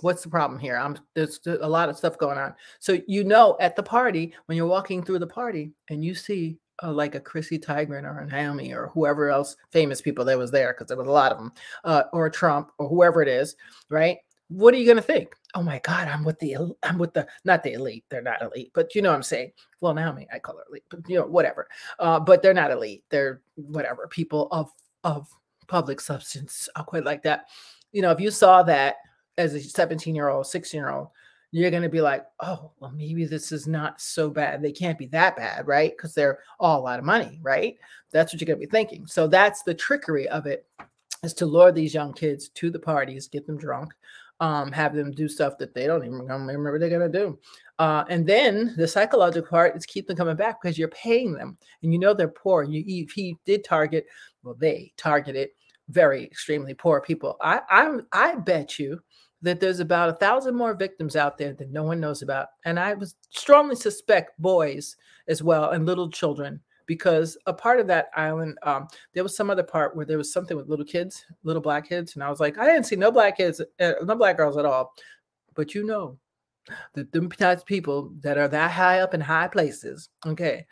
what's 0.00 0.22
the 0.22 0.28
problem 0.28 0.58
here? 0.58 0.76
I'm 0.76 0.96
there's 1.14 1.40
a 1.46 1.68
lot 1.68 1.88
of 1.88 1.96
stuff 1.96 2.18
going 2.18 2.38
on. 2.38 2.54
So 2.78 2.98
you 3.06 3.24
know 3.24 3.56
at 3.60 3.76
the 3.76 3.82
party 3.82 4.34
when 4.46 4.56
you're 4.56 4.66
walking 4.66 5.02
through 5.02 5.18
the 5.18 5.26
party 5.26 5.72
and 5.90 6.04
you 6.04 6.14
see 6.14 6.58
uh, 6.82 6.92
like 6.92 7.14
a 7.14 7.20
Chrissy 7.20 7.58
Teigen 7.58 8.04
or 8.04 8.20
a 8.20 8.26
Naomi 8.26 8.72
or 8.72 8.88
whoever 8.88 9.30
else 9.30 9.56
famous 9.70 10.00
people 10.00 10.24
that 10.24 10.38
was 10.38 10.50
there 10.50 10.72
because 10.72 10.88
there 10.88 10.96
was 10.96 11.08
a 11.08 11.12
lot 11.12 11.32
of 11.32 11.38
them, 11.38 11.52
uh, 11.84 12.04
or 12.12 12.30
Trump 12.30 12.70
or 12.78 12.88
whoever 12.88 13.22
it 13.22 13.28
is, 13.28 13.56
right? 13.90 14.18
What 14.48 14.72
are 14.72 14.78
you 14.78 14.86
gonna 14.86 15.02
think? 15.02 15.34
Oh 15.54 15.62
my 15.62 15.78
God, 15.80 16.08
I'm 16.08 16.24
with 16.24 16.38
the 16.38 16.56
I'm 16.82 16.98
with 16.98 17.12
the 17.14 17.26
not 17.44 17.62
the 17.62 17.74
elite. 17.74 18.04
They're 18.08 18.22
not 18.22 18.42
elite, 18.42 18.70
but 18.74 18.94
you 18.94 19.02
know 19.02 19.10
what 19.10 19.16
I'm 19.16 19.22
saying. 19.22 19.52
Well, 19.80 19.94
Naomi, 19.94 20.26
I 20.32 20.38
call 20.38 20.56
her 20.56 20.64
elite, 20.70 20.84
but 20.88 21.00
you 21.08 21.18
know 21.18 21.26
whatever. 21.26 21.68
Uh, 21.98 22.18
but 22.20 22.42
they're 22.42 22.54
not 22.54 22.70
elite. 22.70 23.04
They're 23.10 23.42
whatever 23.56 24.06
people 24.08 24.48
of 24.50 24.70
of 25.04 25.28
public 25.66 26.00
substance. 26.00 26.68
I'll 26.76 26.84
quite 26.84 27.04
like 27.04 27.22
that. 27.24 27.46
You 27.92 28.02
know, 28.02 28.10
if 28.10 28.20
you 28.20 28.30
saw 28.30 28.62
that 28.64 28.96
as 29.36 29.54
a 29.54 29.60
17 29.60 30.14
year 30.14 30.28
old, 30.28 30.46
16 30.46 30.78
year 30.78 30.90
old, 30.90 31.08
you're 31.50 31.70
going 31.70 31.82
to 31.82 31.88
be 31.88 32.00
like, 32.00 32.26
oh, 32.40 32.72
well, 32.78 32.90
maybe 32.90 33.24
this 33.24 33.52
is 33.52 33.66
not 33.66 34.00
so 34.00 34.28
bad. 34.28 34.62
They 34.62 34.72
can't 34.72 34.98
be 34.98 35.06
that 35.06 35.36
bad, 35.36 35.66
right? 35.66 35.92
Because 35.96 36.14
they're 36.14 36.40
all 36.60 36.80
a 36.80 36.82
lot 36.82 36.98
of 36.98 37.04
money, 37.04 37.40
right? 37.42 37.76
That's 38.12 38.32
what 38.32 38.40
you're 38.40 38.46
going 38.46 38.60
to 38.60 38.66
be 38.66 38.70
thinking. 38.70 39.06
So 39.06 39.26
that's 39.26 39.62
the 39.62 39.74
trickery 39.74 40.28
of 40.28 40.46
it 40.46 40.66
is 41.22 41.34
to 41.34 41.46
lure 41.46 41.72
these 41.72 41.94
young 41.94 42.12
kids 42.12 42.48
to 42.50 42.70
the 42.70 42.78
parties, 42.78 43.28
get 43.28 43.46
them 43.46 43.58
drunk, 43.58 43.92
um, 44.40 44.70
have 44.72 44.94
them 44.94 45.10
do 45.10 45.28
stuff 45.28 45.58
that 45.58 45.74
they 45.74 45.86
don't 45.86 46.04
even 46.04 46.20
remember 46.20 46.78
they're 46.78 46.88
going 46.88 47.10
to 47.10 47.18
do. 47.18 47.38
Uh, 47.78 48.04
and 48.08 48.26
then 48.26 48.74
the 48.76 48.86
psychological 48.86 49.48
part 49.48 49.76
is 49.76 49.86
keep 49.86 50.06
them 50.06 50.16
coming 50.16 50.36
back 50.36 50.60
because 50.60 50.78
you're 50.78 50.88
paying 50.88 51.32
them 51.32 51.56
and 51.82 51.92
you 51.92 51.98
know 51.98 52.12
they're 52.12 52.28
poor. 52.28 52.62
You, 52.62 53.06
he 53.14 53.36
did 53.46 53.64
target, 53.64 54.06
well, 54.42 54.56
they 54.58 54.92
targeted 54.96 55.50
very 55.88 56.24
extremely 56.24 56.74
poor 56.74 57.00
people. 57.00 57.36
I, 57.40 57.60
I, 57.68 57.96
I 58.12 58.34
bet 58.36 58.78
you 58.78 59.00
that 59.42 59.60
there's 59.60 59.80
about 59.80 60.08
a 60.08 60.14
thousand 60.14 60.56
more 60.56 60.74
victims 60.74 61.16
out 61.16 61.38
there 61.38 61.52
that 61.54 61.70
no 61.70 61.84
one 61.84 62.00
knows 62.00 62.22
about. 62.22 62.48
And 62.64 62.78
I 62.78 62.94
was 62.94 63.14
strongly 63.30 63.76
suspect 63.76 64.40
boys 64.40 64.96
as 65.28 65.42
well 65.42 65.70
and 65.70 65.86
little 65.86 66.10
children 66.10 66.60
because 66.86 67.36
a 67.46 67.52
part 67.52 67.78
of 67.78 67.86
that 67.86 68.08
island, 68.16 68.58
um, 68.64 68.88
there 69.12 69.22
was 69.22 69.36
some 69.36 69.50
other 69.50 69.62
part 69.62 69.94
where 69.94 70.06
there 70.06 70.18
was 70.18 70.32
something 70.32 70.56
with 70.56 70.68
little 70.68 70.84
kids, 70.84 71.24
little 71.44 71.62
black 71.62 71.88
kids, 71.88 72.14
and 72.14 72.24
I 72.24 72.30
was 72.30 72.40
like, 72.40 72.58
I 72.58 72.64
didn't 72.64 72.86
see 72.86 72.96
no 72.96 73.12
black 73.12 73.36
kids, 73.36 73.60
uh, 73.78 73.92
no 74.02 74.16
black 74.16 74.38
girls 74.38 74.56
at 74.56 74.64
all. 74.64 74.94
But 75.54 75.74
you 75.74 75.84
know, 75.84 76.18
the 76.94 77.04
types 77.38 77.62
of 77.62 77.66
people 77.66 78.12
that 78.20 78.38
are 78.38 78.48
that 78.48 78.70
high 78.70 79.00
up 79.00 79.14
in 79.14 79.20
high 79.20 79.48
places, 79.48 80.08
okay, 80.26 80.66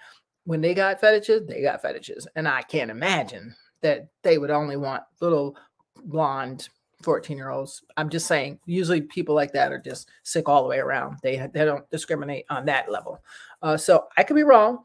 when 0.44 0.61
they 0.61 0.75
got 0.75 1.00
fetishes, 1.00 1.46
they 1.46 1.61
got 1.61 1.82
fetishes, 1.82 2.26
and 2.35 2.49
I 2.49 2.62
can't 2.62 2.90
imagine 2.90 3.54
that 3.82 4.08
they 4.23 4.38
would 4.38 4.50
only 4.50 4.76
want 4.76 5.02
little 5.20 5.54
blonde 6.04 6.68
14 7.02 7.36
year 7.36 7.50
olds. 7.50 7.82
I'm 7.96 8.08
just 8.08 8.26
saying, 8.26 8.58
usually 8.66 9.02
people 9.02 9.34
like 9.34 9.52
that 9.52 9.72
are 9.72 9.78
just 9.78 10.08
sick 10.22 10.48
all 10.48 10.62
the 10.62 10.68
way 10.68 10.78
around. 10.78 11.18
They 11.22 11.36
they 11.52 11.64
don't 11.64 11.88
discriminate 11.90 12.46
on 12.50 12.64
that 12.66 12.90
level. 12.90 13.20
Uh, 13.62 13.76
so 13.76 14.06
I 14.16 14.22
could 14.22 14.36
be 14.36 14.42
wrong, 14.42 14.78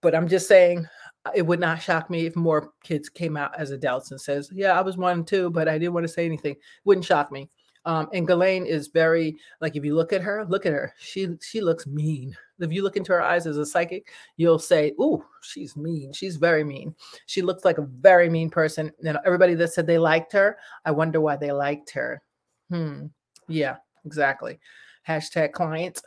but 0.00 0.14
I'm 0.14 0.28
just 0.28 0.48
saying 0.48 0.86
uh, 1.24 1.30
it 1.34 1.42
would 1.42 1.60
not 1.60 1.82
shock 1.82 2.10
me 2.10 2.26
if 2.26 2.36
more 2.36 2.72
kids 2.82 3.08
came 3.08 3.36
out 3.36 3.58
as 3.58 3.70
adults 3.70 4.10
and 4.10 4.20
says, 4.20 4.50
"Yeah, 4.52 4.78
I 4.78 4.82
was 4.82 4.96
one 4.96 5.24
too, 5.24 5.50
but 5.50 5.68
I 5.68 5.78
didn't 5.78 5.94
want 5.94 6.04
to 6.04 6.12
say 6.12 6.24
anything." 6.24 6.56
Wouldn't 6.84 7.06
shock 7.06 7.32
me. 7.32 7.50
Um, 7.88 8.06
and 8.12 8.26
Ghislaine 8.26 8.66
is 8.66 8.88
very 8.88 9.38
like 9.62 9.74
if 9.74 9.82
you 9.82 9.96
look 9.96 10.12
at 10.12 10.20
her, 10.20 10.44
look 10.44 10.66
at 10.66 10.74
her. 10.74 10.92
She 10.98 11.26
she 11.40 11.62
looks 11.62 11.86
mean. 11.86 12.36
If 12.60 12.70
you 12.70 12.82
look 12.82 12.98
into 12.98 13.12
her 13.12 13.22
eyes 13.22 13.46
as 13.46 13.56
a 13.56 13.64
psychic, 13.64 14.08
you'll 14.36 14.58
say, 14.58 14.92
"Ooh, 15.00 15.24
she's 15.40 15.74
mean. 15.74 16.12
She's 16.12 16.36
very 16.36 16.64
mean." 16.64 16.94
She 17.24 17.40
looks 17.40 17.64
like 17.64 17.78
a 17.78 17.88
very 18.00 18.28
mean 18.28 18.50
person. 18.50 18.92
And 19.02 19.18
everybody 19.24 19.54
that 19.54 19.72
said 19.72 19.86
they 19.86 19.96
liked 19.96 20.34
her, 20.34 20.58
I 20.84 20.90
wonder 20.90 21.22
why 21.22 21.36
they 21.36 21.50
liked 21.50 21.90
her. 21.92 22.20
Hmm. 22.68 23.06
Yeah, 23.48 23.76
exactly. 24.04 24.60
Hashtag 25.08 25.52
clients. 25.52 26.02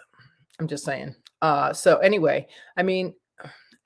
I'm 0.59 0.67
just 0.67 0.85
saying. 0.85 1.15
Uh, 1.41 1.73
so 1.73 1.97
anyway, 1.97 2.47
I 2.77 2.83
mean, 2.83 3.15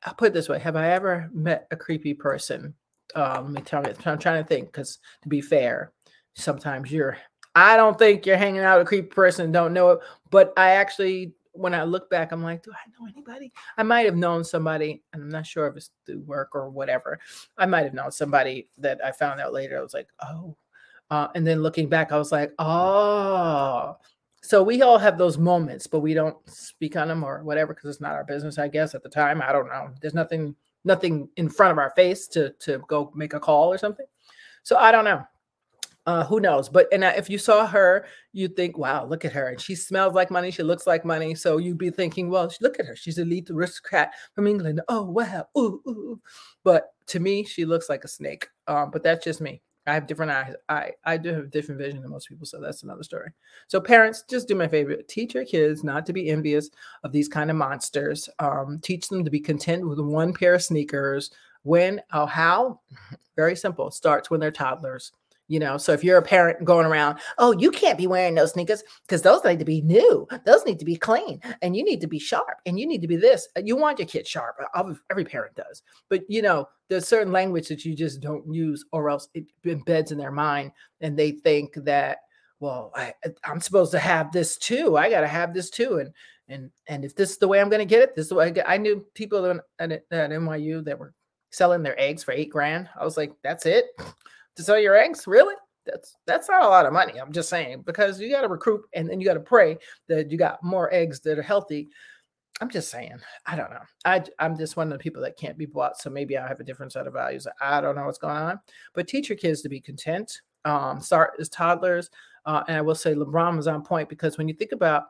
I'll 0.04 0.16
put 0.16 0.28
it 0.28 0.34
this 0.34 0.50
way: 0.50 0.60
Have 0.60 0.76
I 0.76 0.90
ever 0.90 1.30
met 1.34 1.66
a 1.72 1.78
creepy 1.78 2.14
person? 2.14 2.74
Um, 3.16 3.46
let 3.46 3.54
me 3.54 3.62
tell 3.62 3.82
me. 3.84 3.94
I'm 4.06 4.20
trying 4.20 4.44
to 4.44 4.48
think 4.50 4.66
because 4.66 5.00
to 5.22 5.30
be 5.30 5.40
fair, 5.40 5.94
sometimes 6.34 6.92
you're 6.92 7.18
I 7.56 7.78
don't 7.78 7.98
think 7.98 8.26
you're 8.26 8.38
hanging 8.38 8.62
out 8.62 8.78
with 8.78 8.88
a 8.88 8.90
creepy 8.90 9.08
person 9.08 9.52
don't 9.52 9.74
know 9.74 9.92
it. 9.92 10.00
But 10.30 10.54
I 10.58 10.72
actually, 10.72 11.34
when 11.54 11.74
I 11.74 11.84
look 11.84 12.10
back, 12.10 12.34
I'm 12.34 12.44
like, 12.44 12.64
do 12.64 12.72
I 12.72 12.90
know 12.90 13.08
anybody? 13.08 13.54
I 13.78 13.84
might 13.84 14.06
have 14.06 14.18
known 14.18 14.44
somebody, 14.44 15.02
and 15.14 15.24
I'm 15.24 15.30
not 15.30 15.46
sure 15.46 15.68
if 15.68 15.78
it's 15.78 15.92
through 16.06 16.20
work 16.20 16.50
or 16.54 16.70
whatever. 16.70 17.18
I 17.58 17.66
might 17.66 17.86
have 17.86 17.94
known 17.94 18.12
somebody 18.12 18.68
that 18.80 19.04
I 19.04 19.14
found 19.14 19.40
out 19.40 19.54
later. 19.54 19.78
I 19.78 19.82
was 19.82 19.94
like, 19.94 20.10
oh. 20.22 20.58
Uh, 21.10 21.30
and 21.36 21.48
then 21.48 21.64
looking 21.64 21.88
back, 21.88 22.12
I 22.12 22.18
was 22.18 22.32
like, 22.32 22.52
oh. 22.60 23.96
So 24.42 24.62
we 24.62 24.82
all 24.82 24.98
have 24.98 25.18
those 25.18 25.38
moments, 25.38 25.88
but 25.88 26.02
we 26.02 26.14
don't 26.14 26.38
speak 26.48 26.98
on 26.98 27.08
them 27.08 27.24
or 27.24 27.42
whatever 27.44 27.74
because 27.74 27.90
it's 27.90 28.02
not 28.02 28.14
our 28.14 28.24
business, 28.24 28.60
I 28.60 28.68
guess, 28.68 28.94
at 28.94 29.02
the 29.02 29.10
time. 29.10 29.42
I 29.42 29.52
don't 29.52 29.68
know. 29.68 29.90
There's 30.02 30.14
nothing 30.14 30.56
nothing 30.84 31.28
in 31.36 31.50
front 31.50 31.72
of 31.72 31.80
our 31.80 31.90
face 31.92 32.28
to 32.28 32.52
to 32.60 32.84
go 32.88 33.12
make 33.16 33.34
a 33.34 33.40
call 33.40 33.74
or 33.74 33.78
something. 33.78 34.06
So 34.62 34.78
I 34.78 34.92
don't 34.92 35.06
know 35.06 35.26
uh, 36.06 36.24
who 36.26 36.40
knows? 36.40 36.70
But 36.70 36.88
and 36.92 37.04
if 37.04 37.30
you 37.30 37.38
saw 37.38 37.66
her, 37.66 38.06
you'd 38.32 38.56
think, 38.56 38.78
"Wow, 38.78 39.06
look 39.06 39.26
at 39.26 39.34
her!" 39.34 39.48
And 39.48 39.60
she 39.60 39.76
smells 39.76 40.14
like 40.14 40.30
money. 40.30 40.52
She 40.52 40.64
looks 40.64 40.86
like 40.86 41.04
money. 41.04 41.34
So 41.36 41.58
you'd 41.58 41.78
be 41.78 41.90
thinking, 41.90 42.30
"Well, 42.30 42.52
look 42.62 42.80
at 42.80 42.86
her. 42.86 42.96
She's 42.96 43.18
a 43.18 43.24
elite 43.24 43.50
aristocrat 43.50 44.14
from 44.34 44.48
England." 44.48 44.82
Oh 44.88 45.04
wow! 45.04 45.48
Ooh, 45.58 45.82
ooh. 45.88 46.22
But 46.64 46.94
to 47.08 47.20
me, 47.20 47.44
she 47.44 47.66
looks 47.66 47.90
like 47.90 48.04
a 48.04 48.08
snake. 48.08 48.48
Um, 48.68 48.92
but 48.92 49.04
that's 49.04 49.24
just 49.24 49.42
me. 49.42 49.62
I 49.88 49.94
have 49.94 50.08
different 50.08 50.32
eyes. 50.32 50.54
I 50.70 50.92
I 51.06 51.18
do 51.18 51.34
have 51.34 51.46
a 51.46 51.48
different 51.48 51.82
vision 51.82 52.02
than 52.02 52.12
most 52.12 52.30
people. 52.30 52.46
So 52.46 52.60
that's 52.60 52.84
another 52.84 53.04
story. 53.04 53.32
So 53.68 53.82
parents, 53.82 54.24
just 54.30 54.48
do 54.48 54.54
my 54.56 54.68
favorite. 54.68 55.08
Teach 55.08 55.34
your 55.34 55.46
kids 55.46 55.84
not 55.84 56.06
to 56.06 56.14
be 56.14 56.30
envious 56.30 56.70
of 57.04 57.12
these 57.12 57.28
kind 57.28 57.50
of 57.50 57.58
monsters. 57.58 58.30
Um, 58.40 58.80
teach 58.84 59.08
them 59.08 59.24
to 59.24 59.32
be 59.32 59.40
content 59.40 59.88
with 59.88 60.00
one 60.00 60.34
pair 60.34 60.56
of 60.56 60.64
sneakers. 60.64 61.32
When? 61.64 62.00
Oh, 62.14 62.28
how? 62.28 62.82
Very 63.36 63.56
simple. 63.56 63.90
Starts 63.90 64.30
when 64.30 64.40
they're 64.40 64.52
toddlers 64.52 65.12
you 65.48 65.60
know 65.60 65.78
so 65.78 65.92
if 65.92 66.04
you're 66.04 66.18
a 66.18 66.24
parent 66.24 66.64
going 66.66 66.86
around 66.86 67.20
oh 67.38 67.52
you 67.58 67.72
can't 67.72 67.98
be 67.98 68.08
wearing 68.08 68.36
those 68.36 68.54
sneakers 68.54 68.84
because 69.08 69.22
those 69.22 69.44
need 69.44 69.60
to 69.60 69.66
be 69.66 69.82
new 69.82 70.28
those 70.46 70.66
need 70.66 70.80
to 70.80 70.86
be 70.86 70.96
clean 70.96 71.40
and 71.62 71.76
you 71.76 71.84
need 71.84 72.02
to 72.02 72.08
be 72.08 72.20
sharp 72.20 72.58
and 72.66 72.80
you 72.80 72.88
need 72.88 73.02
to 73.02 73.08
be 73.08 73.16
this 73.16 73.48
uh, 73.58 73.62
you 73.64 73.76
want 73.76 74.00
your 74.00 74.08
kid 74.08 74.28
sharp 74.28 74.56
uh, 74.74 74.94
every 75.10 75.26
parent 75.26 75.56
does 75.56 75.84
but 76.10 76.22
you 76.28 76.42
know 76.42 76.68
there's 76.90 77.08
certain 77.08 77.34
language 77.34 77.68
that 77.68 77.86
you 77.86 77.96
just 77.96 78.22
don't 78.22 78.46
use 78.54 78.86
or 78.92 79.10
else 79.10 79.28
it 79.34 79.46
embeds 79.66 80.12
in 80.12 80.18
their 80.18 80.32
mind 80.32 80.72
and 81.02 81.18
they 81.18 81.32
think 81.32 81.74
that 81.76 82.20
well 82.60 82.92
I, 82.96 83.14
i'm 83.44 83.62
supposed 83.62 83.92
to 83.92 84.00
have 84.00 84.32
this 84.32 84.58
too 84.58 84.98
i 84.98 85.10
gotta 85.10 85.28
have 85.28 85.54
this 85.54 85.70
too 85.70 86.00
and 86.00 86.12
and 86.48 86.72
and 86.88 87.06
if 87.06 87.16
this 87.16 87.32
is 87.32 87.38
the 87.38 87.48
way 87.48 87.60
i'm 87.62 87.70
gonna 87.70 87.86
get 87.86 88.02
it 88.02 88.16
this 88.16 88.24
is 88.24 88.30
the 88.30 88.36
way 88.36 88.54
i. 88.66 88.74
I 88.74 88.78
knew 88.78 89.06
people 89.14 89.60
at, 89.80 89.92
at 89.92 90.10
nyu 90.12 90.84
that 90.86 91.00
were 91.00 91.14
selling 91.52 91.84
their 91.84 92.00
eggs 92.00 92.24
for 92.24 92.32
eight 92.34 92.50
grand 92.50 92.90
i 93.00 93.06
was 93.06 93.18
like 93.18 93.32
that's 93.44 93.66
it 93.66 93.86
to 94.56 94.64
sell 94.64 94.80
your 94.80 94.96
eggs? 94.96 95.28
Really? 95.28 95.56
That's 95.86 96.16
that's 96.26 96.50
not 96.50 96.64
a 96.64 96.68
lot 96.68 96.86
of 96.86 96.94
money. 96.94 97.20
I'm 97.20 97.32
just 97.32 97.50
saying 97.50 97.84
because 97.86 98.20
you 98.20 98.32
got 98.32 98.42
to 98.42 98.48
recruit 98.48 98.82
and 98.94 99.10
then 99.10 99.20
you 99.20 99.26
got 99.26 99.36
to 99.36 99.40
pray 99.40 99.78
that 100.08 100.32
you 100.32 100.38
got 100.38 100.64
more 100.64 100.92
eggs 100.94 101.20
that 101.22 101.38
are 101.38 101.44
healthy. 101.44 101.90
I'm 102.62 102.70
just 102.70 102.90
saying. 102.90 103.20
I 103.46 103.56
don't 103.56 103.70
know. 103.70 103.84
I 104.06 104.24
I'm 104.40 104.58
just 104.58 104.78
one 104.78 104.92
of 104.92 104.98
the 104.98 105.04
people 105.04 105.22
that 105.22 105.38
can't 105.38 105.58
be 105.58 105.66
bought. 105.66 106.00
So 106.00 106.10
maybe 106.10 106.38
I 106.38 106.48
have 106.48 106.60
a 106.60 106.64
different 106.64 106.94
set 106.94 107.06
of 107.06 107.14
values. 107.14 107.48
I 107.62 107.82
don't 107.82 107.96
know 107.96 108.06
what's 108.06 108.18
going 108.18 108.38
on. 108.38 108.60
But 108.94 109.08
teach 109.08 109.30
your 109.30 109.38
kids 109.38 109.62
to 109.62 109.70
be 109.70 109.82
content. 109.82 110.42
Um, 110.64 111.00
start 111.00 111.34
as 111.40 111.50
toddlers. 111.50 112.10
Uh, 112.46 112.64
and 112.68 112.78
I 112.78 112.82
will 112.82 112.96
say 112.96 113.14
LeBron 113.14 113.58
was 113.58 113.68
on 113.68 113.84
point 113.84 114.10
because 114.10 114.38
when 114.38 114.48
you 114.48 114.54
think 114.54 114.72
about 114.72 115.06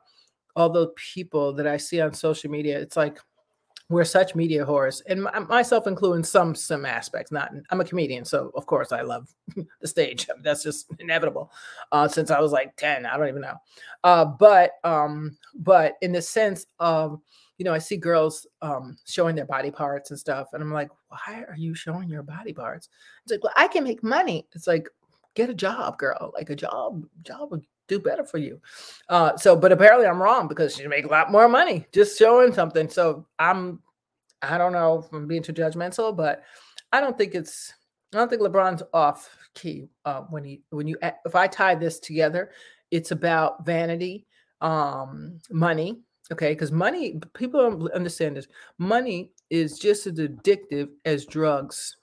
all 0.55 0.69
the 0.69 0.88
people 1.13 1.53
that 1.53 1.67
I 1.67 1.77
see 1.77 2.01
on 2.01 2.13
social 2.13 2.49
media, 2.49 2.79
it's 2.79 2.97
like 2.97 3.19
we're 3.89 4.04
such 4.04 4.34
media 4.34 4.65
whores 4.65 5.02
and 5.08 5.21
myself 5.48 5.86
including 5.86 6.24
some 6.24 6.56
some 6.56 6.86
aspects 6.86 7.32
not 7.32 7.52
i'm 7.69 7.82
a 7.82 7.86
comedian 7.86 8.26
so 8.26 8.52
of 8.56 8.65
course 8.65 8.91
i 8.91 9.02
love 9.02 9.34
the 9.82 9.88
stage 9.88 10.28
that's 10.41 10.63
just 10.63 10.88
inevitable 11.00 11.52
uh, 11.91 12.08
since 12.08 12.32
i 12.32 12.39
was 12.39 12.52
like 12.52 12.76
10 12.78 13.06
i 13.06 13.17
don't 13.17 13.28
even 13.30 13.41
know 13.41 13.56
uh, 14.04 14.26
but 14.26 14.71
um 14.84 15.38
but 15.56 15.93
in 16.02 16.12
the 16.12 16.21
sense 16.21 16.65
of 16.80 17.19
you 17.58 17.65
know 17.65 17.74
i 17.74 17.78
see 17.78 17.98
girls 17.98 18.48
um 18.62 18.98
showing 19.06 19.36
their 19.36 19.45
body 19.45 19.71
parts 19.71 20.10
and 20.10 20.19
stuff 20.19 20.48
and 20.54 20.63
i'm 20.63 20.74
like 20.74 20.89
why 21.28 21.43
are 21.48 21.56
you 21.58 21.74
showing 21.74 22.10
your 22.10 22.24
body 22.24 22.54
parts? 22.54 22.89
It's 23.24 23.32
like 23.32 23.43
well 23.43 23.54
i 23.56 23.67
can 23.67 23.84
make 23.84 24.04
money. 24.04 24.48
It's 24.54 24.67
like 24.67 24.88
get 25.36 25.50
a 25.50 25.54
job 25.54 25.98
girl 25.98 26.32
like 26.34 26.50
a 26.50 26.56
job 26.56 27.06
job 27.24 27.52
would 27.52 27.63
do 27.88 28.00
better 28.00 28.24
for 28.24 28.38
you. 28.38 28.60
Uh, 29.10 29.38
so, 29.38 29.56
but 29.56 29.71
apparently 29.71 30.08
I'm 30.08 30.21
wrong 30.21 30.48
because 30.48 30.80
you 30.80 30.89
make 30.89 31.06
a 31.06 31.10
lot 31.10 31.32
more 31.32 31.48
money 31.48 31.86
just 31.91 32.17
showing 32.17 32.54
something. 32.54 32.89
So 32.89 33.26
I'm, 33.39 33.80
I 34.41 34.58
don't 34.58 34.74
know 34.74 35.00
if 35.00 35.13
I'm 35.13 35.28
being 35.28 35.43
too 35.43 35.54
judgmental, 35.54 36.15
but 36.15 36.43
I 36.91 37.00
don't 37.00 37.17
think 37.17 37.36
it's, 37.36 37.74
I 38.13 38.17
don't 38.17 38.30
think 38.30 38.41
LeBron's 38.41 38.84
off 38.93 39.30
key 39.54 39.89
uh, 40.06 40.21
when 40.21 40.43
he, 40.43 40.62
when 40.69 40.88
you, 40.88 40.98
if 41.26 41.36
I 41.36 41.48
tie 41.48 41.76
this 41.76 42.00
together, 42.00 42.52
it's 42.91 43.12
about 43.12 43.65
vanity, 43.65 44.26
um, 44.62 45.39
money. 45.52 46.02
Okay. 46.32 46.54
Because 46.54 46.71
money, 46.71 47.19
people 47.36 47.60
don't 47.60 47.91
understand 47.91 48.38
this. 48.38 48.48
Money 48.80 49.32
is 49.52 49.78
just 49.78 50.08
as 50.08 50.13
addictive 50.13 50.89
as 51.06 51.26
drugs. 51.26 51.98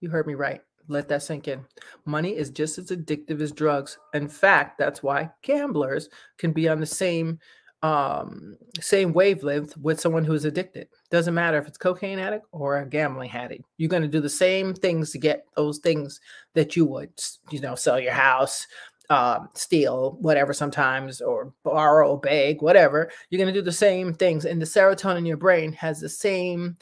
You 0.00 0.10
heard 0.10 0.26
me 0.26 0.34
right. 0.34 0.60
Let 0.88 1.08
that 1.08 1.22
sink 1.22 1.48
in. 1.48 1.64
Money 2.04 2.36
is 2.36 2.50
just 2.50 2.78
as 2.78 2.90
addictive 2.90 3.40
as 3.40 3.52
drugs. 3.52 3.98
In 4.14 4.28
fact, 4.28 4.78
that's 4.78 5.02
why 5.02 5.30
gamblers 5.42 6.08
can 6.38 6.52
be 6.52 6.68
on 6.68 6.80
the 6.80 6.86
same 6.86 7.38
um, 7.82 8.56
same 8.80 9.12
wavelength 9.12 9.76
with 9.76 10.00
someone 10.00 10.24
who's 10.24 10.44
addicted. 10.44 10.86
Doesn't 11.10 11.34
matter 11.34 11.58
if 11.58 11.66
it's 11.66 11.78
cocaine 11.78 12.20
addict 12.20 12.46
or 12.52 12.78
a 12.78 12.86
gambling 12.86 13.32
addict. 13.32 13.64
You're 13.76 13.88
going 13.88 14.02
to 14.02 14.08
do 14.08 14.20
the 14.20 14.28
same 14.28 14.72
things 14.72 15.10
to 15.10 15.18
get 15.18 15.46
those 15.56 15.78
things 15.78 16.20
that 16.54 16.76
you 16.76 16.86
would, 16.86 17.10
you 17.50 17.60
know, 17.60 17.74
sell 17.74 17.98
your 17.98 18.12
house, 18.12 18.68
um, 19.10 19.48
steal, 19.54 20.16
whatever, 20.20 20.52
sometimes, 20.52 21.20
or 21.20 21.52
borrow, 21.64 22.16
beg, 22.16 22.62
whatever. 22.62 23.10
You're 23.28 23.40
going 23.40 23.52
to 23.52 23.60
do 23.60 23.64
the 23.64 23.72
same 23.72 24.14
things, 24.14 24.44
and 24.44 24.62
the 24.62 24.66
serotonin 24.66 25.18
in 25.18 25.26
your 25.26 25.36
brain 25.36 25.72
has 25.72 26.00
the 26.00 26.08
same, 26.08 26.76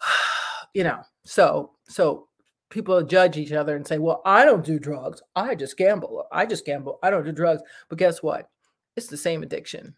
you 0.74 0.84
know. 0.84 1.00
So, 1.24 1.72
so 1.88 2.28
people 2.72 3.02
judge 3.02 3.36
each 3.36 3.52
other 3.52 3.76
and 3.76 3.86
say, 3.86 3.98
"Well, 3.98 4.22
I 4.24 4.44
don't 4.44 4.64
do 4.64 4.78
drugs. 4.78 5.22
I 5.36 5.54
just 5.54 5.76
gamble. 5.76 6.26
I 6.32 6.46
just 6.46 6.66
gamble. 6.66 6.98
I 7.02 7.10
don't 7.10 7.24
do 7.24 7.32
drugs." 7.32 7.62
But 7.88 7.98
guess 7.98 8.22
what? 8.22 8.48
It's 8.96 9.06
the 9.06 9.16
same 9.16 9.42
addiction 9.42 9.94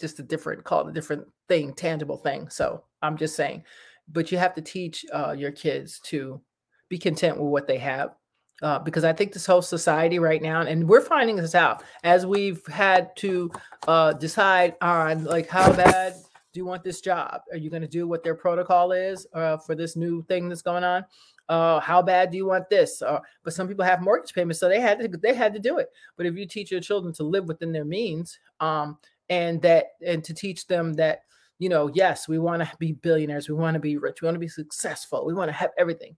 just 0.00 0.18
a 0.18 0.22
different 0.22 0.64
called 0.64 0.88
a 0.88 0.92
different 0.92 1.26
thing, 1.48 1.72
tangible 1.74 2.18
thing. 2.18 2.48
So 2.48 2.84
I'm 3.02 3.16
just 3.16 3.36
saying, 3.36 3.64
but 4.08 4.30
you 4.30 4.38
have 4.38 4.54
to 4.54 4.62
teach 4.62 5.04
uh, 5.12 5.34
your 5.36 5.52
kids 5.52 6.00
to 6.04 6.40
be 6.88 6.98
content 6.98 7.38
with 7.38 7.50
what 7.50 7.66
they 7.66 7.78
have. 7.78 8.14
Uh, 8.62 8.78
because 8.78 9.04
I 9.04 9.12
think 9.12 9.32
this 9.32 9.44
whole 9.44 9.60
society 9.60 10.18
right 10.18 10.40
now, 10.40 10.62
and 10.62 10.88
we're 10.88 11.02
finding 11.02 11.36
this 11.36 11.54
out 11.54 11.82
as 12.04 12.24
we've 12.24 12.66
had 12.66 13.14
to 13.16 13.50
uh, 13.86 14.14
decide 14.14 14.76
on 14.80 15.24
like 15.24 15.46
how 15.46 15.70
bad 15.74 16.14
do 16.54 16.60
you 16.60 16.64
want 16.64 16.82
this 16.82 17.02
job? 17.02 17.42
Are 17.52 17.58
you 17.58 17.68
going 17.68 17.82
to 17.82 17.88
do 17.88 18.08
what 18.08 18.24
their 18.24 18.34
protocol 18.34 18.92
is 18.92 19.26
uh, 19.34 19.58
for 19.58 19.74
this 19.74 19.94
new 19.94 20.22
thing 20.22 20.48
that's 20.48 20.62
going 20.62 20.84
on? 20.84 21.04
Uh, 21.48 21.80
how 21.80 22.02
bad 22.02 22.30
do 22.30 22.36
you 22.36 22.46
want 22.46 22.68
this? 22.68 23.02
Uh, 23.02 23.20
but 23.44 23.52
some 23.52 23.68
people 23.68 23.84
have 23.84 24.02
mortgage 24.02 24.34
payments, 24.34 24.58
so 24.58 24.68
they 24.68 24.80
had 24.80 24.98
to 24.98 25.08
they 25.08 25.34
had 25.34 25.54
to 25.54 25.60
do 25.60 25.78
it. 25.78 25.88
But 26.16 26.26
if 26.26 26.36
you 26.36 26.46
teach 26.46 26.70
your 26.70 26.80
children 26.80 27.12
to 27.14 27.22
live 27.22 27.46
within 27.46 27.72
their 27.72 27.84
means, 27.84 28.38
um, 28.60 28.98
and 29.28 29.60
that 29.62 29.86
and 30.04 30.22
to 30.24 30.34
teach 30.34 30.66
them 30.66 30.94
that 30.94 31.20
you 31.58 31.68
know 31.68 31.90
yes 31.94 32.28
we 32.28 32.38
want 32.38 32.62
to 32.62 32.76
be 32.78 32.92
billionaires 32.92 33.48
we 33.48 33.54
want 33.54 33.74
to 33.74 33.80
be 33.80 33.96
rich 33.96 34.20
we 34.20 34.26
want 34.26 34.34
to 34.34 34.40
be 34.40 34.48
successful 34.48 35.24
we 35.24 35.34
want 35.34 35.48
to 35.48 35.56
have 35.56 35.70
everything 35.78 36.16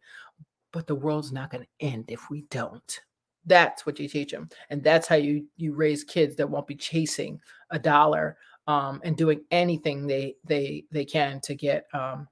but 0.73 0.87
the 0.87 0.95
world's 0.95 1.33
not 1.33 1.51
going 1.51 1.62
to 1.62 1.87
end 1.87 2.05
if 2.09 2.29
we 2.31 2.43
don't 2.51 3.01
that's 3.47 3.87
what 3.87 3.99
you 3.99 4.09
teach 4.09 4.31
them 4.31 4.49
and 4.71 4.83
that's 4.83 5.09
how 5.09 5.14
you 5.14 5.47
you 5.57 5.73
raise 5.73 6.05
kids 6.05 6.37
that 6.37 6.49
won't 6.49 6.67
be 6.67 6.75
chasing 6.75 7.41
a 7.71 7.79
dollar 7.79 8.37
um, 8.67 9.01
and 9.05 9.17
doing 9.17 9.41
anything 9.51 10.07
they 10.07 10.35
they 10.45 10.85
they 10.91 11.05
can 11.05 11.41
to 11.41 11.55
get 11.55 11.87
um, 11.95 12.29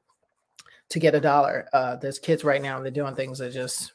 to 0.89 0.99
get 0.99 1.15
a 1.15 1.21
dollar 1.21 1.69
uh, 1.73 1.97
there's 1.97 2.19
kids 2.19 2.45
right 2.45 2.63
now 2.63 2.77
and 2.77 2.85
they're 2.85 2.93
doing 2.93 3.15
things 3.15 3.39
that 3.39 3.49
are 3.49 3.53
just 3.53 3.93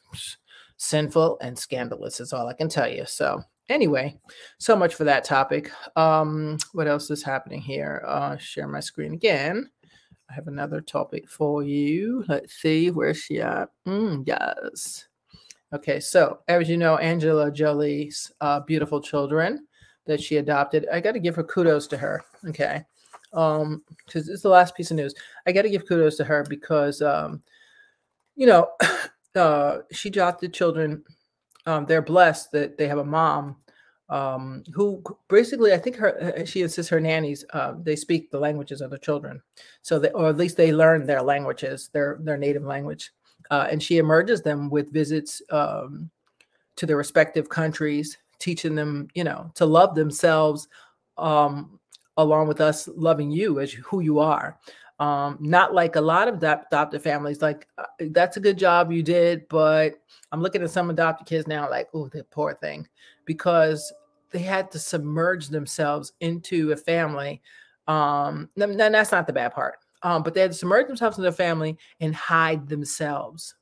sinful 0.76 1.38
and 1.40 1.58
scandalous 1.58 2.20
is 2.20 2.32
all 2.32 2.48
i 2.48 2.52
can 2.52 2.68
tell 2.68 2.88
you 2.88 3.04
so 3.06 3.42
anyway, 3.68 4.16
so 4.58 4.76
much 4.76 4.94
for 4.94 5.04
that 5.04 5.24
topic. 5.24 5.70
Um, 5.96 6.58
what 6.72 6.86
else 6.86 7.10
is 7.10 7.22
happening 7.22 7.60
here? 7.60 8.04
Uh, 8.06 8.36
share 8.36 8.68
my 8.68 8.80
screen 8.80 9.14
again. 9.14 9.70
I 10.30 10.34
have 10.34 10.46
another 10.46 10.80
topic 10.80 11.28
for 11.28 11.62
you. 11.62 12.24
Let's 12.28 12.54
see, 12.54 12.90
where's 12.90 13.18
she 13.18 13.40
at? 13.40 13.68
Mm, 13.86 14.24
yes. 14.26 15.06
Okay, 15.74 16.00
so 16.00 16.40
as 16.48 16.68
you 16.68 16.76
know, 16.76 16.96
Angela 16.96 17.50
Jolie's 17.50 18.30
uh, 18.40 18.60
beautiful 18.60 19.00
children 19.00 19.66
that 20.06 20.22
she 20.22 20.36
adopted, 20.36 20.86
I 20.92 21.00
got 21.00 21.12
to 21.12 21.20
give 21.20 21.36
her 21.36 21.44
kudos 21.44 21.86
to 21.88 21.96
her. 21.96 22.22
Okay, 22.48 22.84
um, 23.32 23.82
because 24.06 24.28
it's 24.28 24.42
the 24.42 24.48
last 24.48 24.74
piece 24.74 24.90
of 24.90 24.96
news. 24.96 25.14
I 25.46 25.52
got 25.52 25.62
to 25.62 25.70
give 25.70 25.86
kudos 25.86 26.16
to 26.16 26.24
her 26.24 26.44
because, 26.48 27.02
um, 27.02 27.42
you 28.36 28.46
know, 28.46 28.70
uh, 29.34 29.78
she 29.90 30.08
adopted 30.08 30.52
children 30.52 31.04
um, 31.66 31.86
they're 31.86 32.02
blessed 32.02 32.52
that 32.52 32.76
they 32.76 32.88
have 32.88 32.98
a 32.98 33.04
mom 33.04 33.56
um, 34.08 34.62
who 34.74 35.02
basically, 35.28 35.72
I 35.72 35.78
think 35.78 35.96
her 35.96 36.34
uh, 36.38 36.44
she 36.44 36.62
insists 36.62 36.90
her 36.90 37.00
nannies 37.00 37.44
uh, 37.52 37.74
they 37.82 37.96
speak 37.96 38.30
the 38.30 38.38
languages 38.38 38.80
of 38.80 38.90
the 38.90 38.98
children, 38.98 39.40
so 39.80 39.98
they 39.98 40.10
or 40.10 40.28
at 40.28 40.36
least 40.36 40.56
they 40.56 40.72
learn 40.72 41.06
their 41.06 41.22
languages, 41.22 41.88
their 41.92 42.18
their 42.20 42.36
native 42.36 42.64
language, 42.64 43.12
uh, 43.50 43.68
and 43.70 43.82
she 43.82 43.98
emerges 43.98 44.42
them 44.42 44.68
with 44.68 44.92
visits 44.92 45.40
um, 45.50 46.10
to 46.76 46.84
their 46.84 46.96
respective 46.96 47.48
countries, 47.48 48.18
teaching 48.38 48.74
them, 48.74 49.08
you 49.14 49.24
know, 49.24 49.50
to 49.54 49.64
love 49.64 49.94
themselves, 49.94 50.68
um, 51.16 51.78
along 52.16 52.48
with 52.48 52.60
us 52.60 52.88
loving 52.94 53.30
you 53.30 53.60
as 53.60 53.72
who 53.72 54.00
you 54.00 54.18
are. 54.18 54.58
Um, 54.98 55.38
not 55.40 55.74
like 55.74 55.96
a 55.96 56.00
lot 56.00 56.28
of 56.28 56.36
adopted 56.36 57.02
families, 57.02 57.42
like 57.42 57.66
uh, 57.76 57.84
that's 58.10 58.36
a 58.36 58.40
good 58.40 58.56
job 58.56 58.92
you 58.92 59.02
did, 59.02 59.48
but 59.48 59.94
I'm 60.30 60.40
looking 60.40 60.62
at 60.62 60.70
some 60.70 60.90
adopted 60.90 61.26
kids 61.26 61.48
now, 61.48 61.68
like, 61.68 61.88
oh, 61.92 62.08
the 62.08 62.22
poor 62.24 62.54
thing, 62.54 62.86
because 63.24 63.92
they 64.30 64.38
had 64.38 64.70
to 64.70 64.78
submerge 64.78 65.48
themselves 65.48 66.12
into 66.20 66.72
a 66.72 66.76
family. 66.76 67.42
Um, 67.88 68.48
and 68.56 68.78
that's 68.78 69.12
not 69.12 69.26
the 69.26 69.32
bad 69.32 69.52
part. 69.52 69.76
Um, 70.04 70.22
but 70.22 70.34
they 70.34 70.40
had 70.40 70.52
to 70.52 70.56
submerge 70.56 70.86
themselves 70.86 71.16
in 71.16 71.22
their 71.22 71.32
family 71.32 71.76
and 72.00 72.14
hide 72.14 72.68
themselves. 72.68 73.54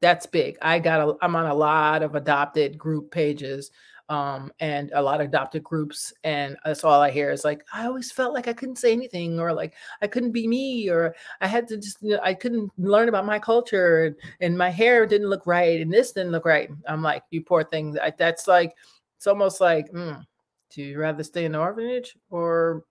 That's 0.00 0.26
big. 0.26 0.56
I 0.62 0.78
got 0.78 1.00
a, 1.00 1.16
I'm 1.22 1.34
on 1.34 1.46
a 1.46 1.54
lot 1.54 2.02
of 2.02 2.14
adopted 2.14 2.78
group 2.78 3.10
pages 3.10 3.70
um, 4.08 4.50
and 4.60 4.90
a 4.94 5.02
lot 5.02 5.20
of 5.20 5.26
adopted 5.26 5.62
groups. 5.62 6.12
And 6.24 6.56
that's 6.64 6.84
all 6.84 7.00
I 7.00 7.10
hear 7.10 7.30
is 7.30 7.44
like, 7.44 7.64
I 7.72 7.86
always 7.86 8.10
felt 8.10 8.32
like 8.32 8.48
I 8.48 8.52
couldn't 8.52 8.76
say 8.76 8.92
anything, 8.92 9.38
or 9.38 9.52
like 9.52 9.74
I 10.00 10.06
couldn't 10.06 10.32
be 10.32 10.46
me, 10.46 10.88
or 10.88 11.14
I 11.40 11.46
had 11.46 11.68
to 11.68 11.76
just, 11.76 11.98
you 12.00 12.14
know, 12.14 12.20
I 12.22 12.34
couldn't 12.34 12.70
learn 12.78 13.08
about 13.08 13.26
my 13.26 13.38
culture, 13.38 14.06
and, 14.06 14.16
and, 14.40 14.58
my 14.58 14.70
hair 14.70 15.06
didn't 15.06 15.28
look 15.28 15.46
right, 15.46 15.80
and 15.80 15.92
this 15.92 16.12
didn't 16.12 16.32
look 16.32 16.44
right. 16.44 16.70
I'm 16.86 17.02
like, 17.02 17.22
you 17.30 17.42
poor 17.42 17.64
thing. 17.64 17.96
That's 18.16 18.48
like, 18.48 18.74
it's 19.16 19.26
almost 19.26 19.60
like, 19.60 19.90
mm, 19.92 20.24
do 20.70 20.82
you 20.82 20.98
rather 20.98 21.22
stay 21.22 21.44
in 21.44 21.52
the 21.52 21.58
orphanage 21.58 22.16
or? 22.30 22.84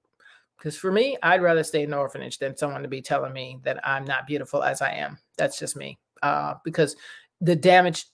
Because 0.57 0.75
for 0.75 0.91
me, 0.91 1.15
I'd 1.21 1.43
rather 1.43 1.63
stay 1.63 1.83
in 1.83 1.91
the 1.91 1.97
orphanage 1.97 2.39
than 2.39 2.57
someone 2.57 2.81
to 2.81 2.87
be 2.87 2.99
telling 2.99 3.31
me 3.31 3.59
that 3.63 3.79
I'm 3.87 4.05
not 4.05 4.25
beautiful 4.25 4.63
as 4.63 4.81
I 4.81 4.89
am. 4.93 5.19
That's 5.37 5.59
just 5.59 5.75
me. 5.75 5.99
Uh, 6.23 6.55
because 6.63 6.95
the 7.41 7.55
damage 7.55 8.07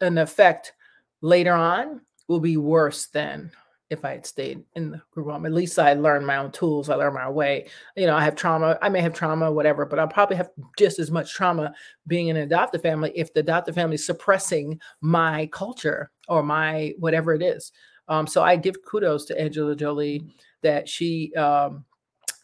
and 0.00 0.18
effect 0.18 0.72
later 1.20 1.52
on 1.52 2.00
will 2.28 2.40
be 2.40 2.56
worse 2.56 3.06
than 3.06 3.50
if 3.90 4.04
I 4.04 4.12
had 4.12 4.26
stayed 4.26 4.64
in 4.74 4.90
the 4.90 5.02
group 5.12 5.30
home. 5.30 5.46
At 5.46 5.52
least 5.52 5.78
I 5.78 5.92
learned 5.92 6.26
my 6.26 6.36
own 6.36 6.50
tools. 6.50 6.88
I 6.88 6.94
learned 6.94 7.14
my 7.14 7.28
way. 7.28 7.68
You 7.96 8.06
know, 8.06 8.16
I 8.16 8.24
have 8.24 8.34
trauma. 8.34 8.78
I 8.82 8.88
may 8.88 9.00
have 9.00 9.14
trauma, 9.14 9.52
whatever, 9.52 9.84
but 9.84 9.98
I'll 9.98 10.08
probably 10.08 10.36
have 10.36 10.50
just 10.78 10.98
as 10.98 11.10
much 11.10 11.32
trauma 11.32 11.72
being 12.06 12.28
in 12.28 12.36
an 12.36 12.42
adoptive 12.44 12.82
family 12.82 13.12
if 13.14 13.32
the 13.32 13.40
adoptive 13.40 13.74
family 13.74 13.96
is 13.96 14.06
suppressing 14.06 14.80
my 15.00 15.48
culture 15.52 16.10
or 16.28 16.42
my 16.42 16.94
whatever 16.98 17.34
it 17.34 17.42
is. 17.42 17.72
Um, 18.08 18.26
so 18.26 18.42
I 18.42 18.56
give 18.56 18.76
kudos 18.84 19.26
to 19.26 19.40
Angela 19.40 19.76
Jolie 19.76 20.26
that 20.62 20.88
she 20.88 21.34
um, 21.34 21.84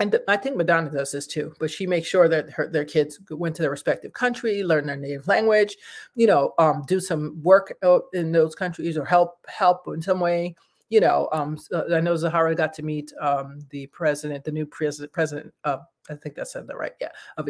and 0.01 0.19
I 0.29 0.39
think 0.39 0.57
Madonna 0.57 0.91
does 0.91 1.13
this 1.13 1.27
too, 1.27 1.53
but 1.61 1.71
she 1.71 1.87
makes 1.87 2.09
sure 2.09 2.27
that 2.27 2.51
her, 2.51 2.67
their 2.67 2.87
kids 2.87 3.21
went 3.31 3.55
to 3.57 3.63
their 3.63 3.71
respective 3.71 4.15
country, 4.15 4.65
learn 4.65 4.87
their 4.87 4.97
native 4.97 5.29
language, 5.29 5.77
you 6.15 6.27
know, 6.27 6.55
um, 6.59 6.85
do 6.89 7.01
some 7.01 7.41
work 7.43 7.77
in 8.15 8.33
those 8.33 8.55
countries 8.55 8.97
or 8.97 9.05
help 9.05 9.47
help 9.47 9.87
in 9.89 10.01
some 10.01 10.19
way. 10.19 10.55
You 10.89 11.01
know, 11.01 11.29
um, 11.33 11.57
I 11.93 12.01
know 12.01 12.17
Zahara 12.17 12.55
got 12.55 12.73
to 12.75 12.83
meet 12.83 13.13
um, 13.21 13.61
the 13.71 13.87
president, 13.89 14.43
the 14.43 14.51
new 14.51 14.67
president, 14.67 15.13
president 15.13 15.55
of, 15.63 15.83
I 16.09 16.15
think 16.17 16.37
I 16.39 16.43
said 16.43 16.67
that 16.67 16.77
right, 16.77 16.95
yeah, 17.01 17.11
of 17.37 17.49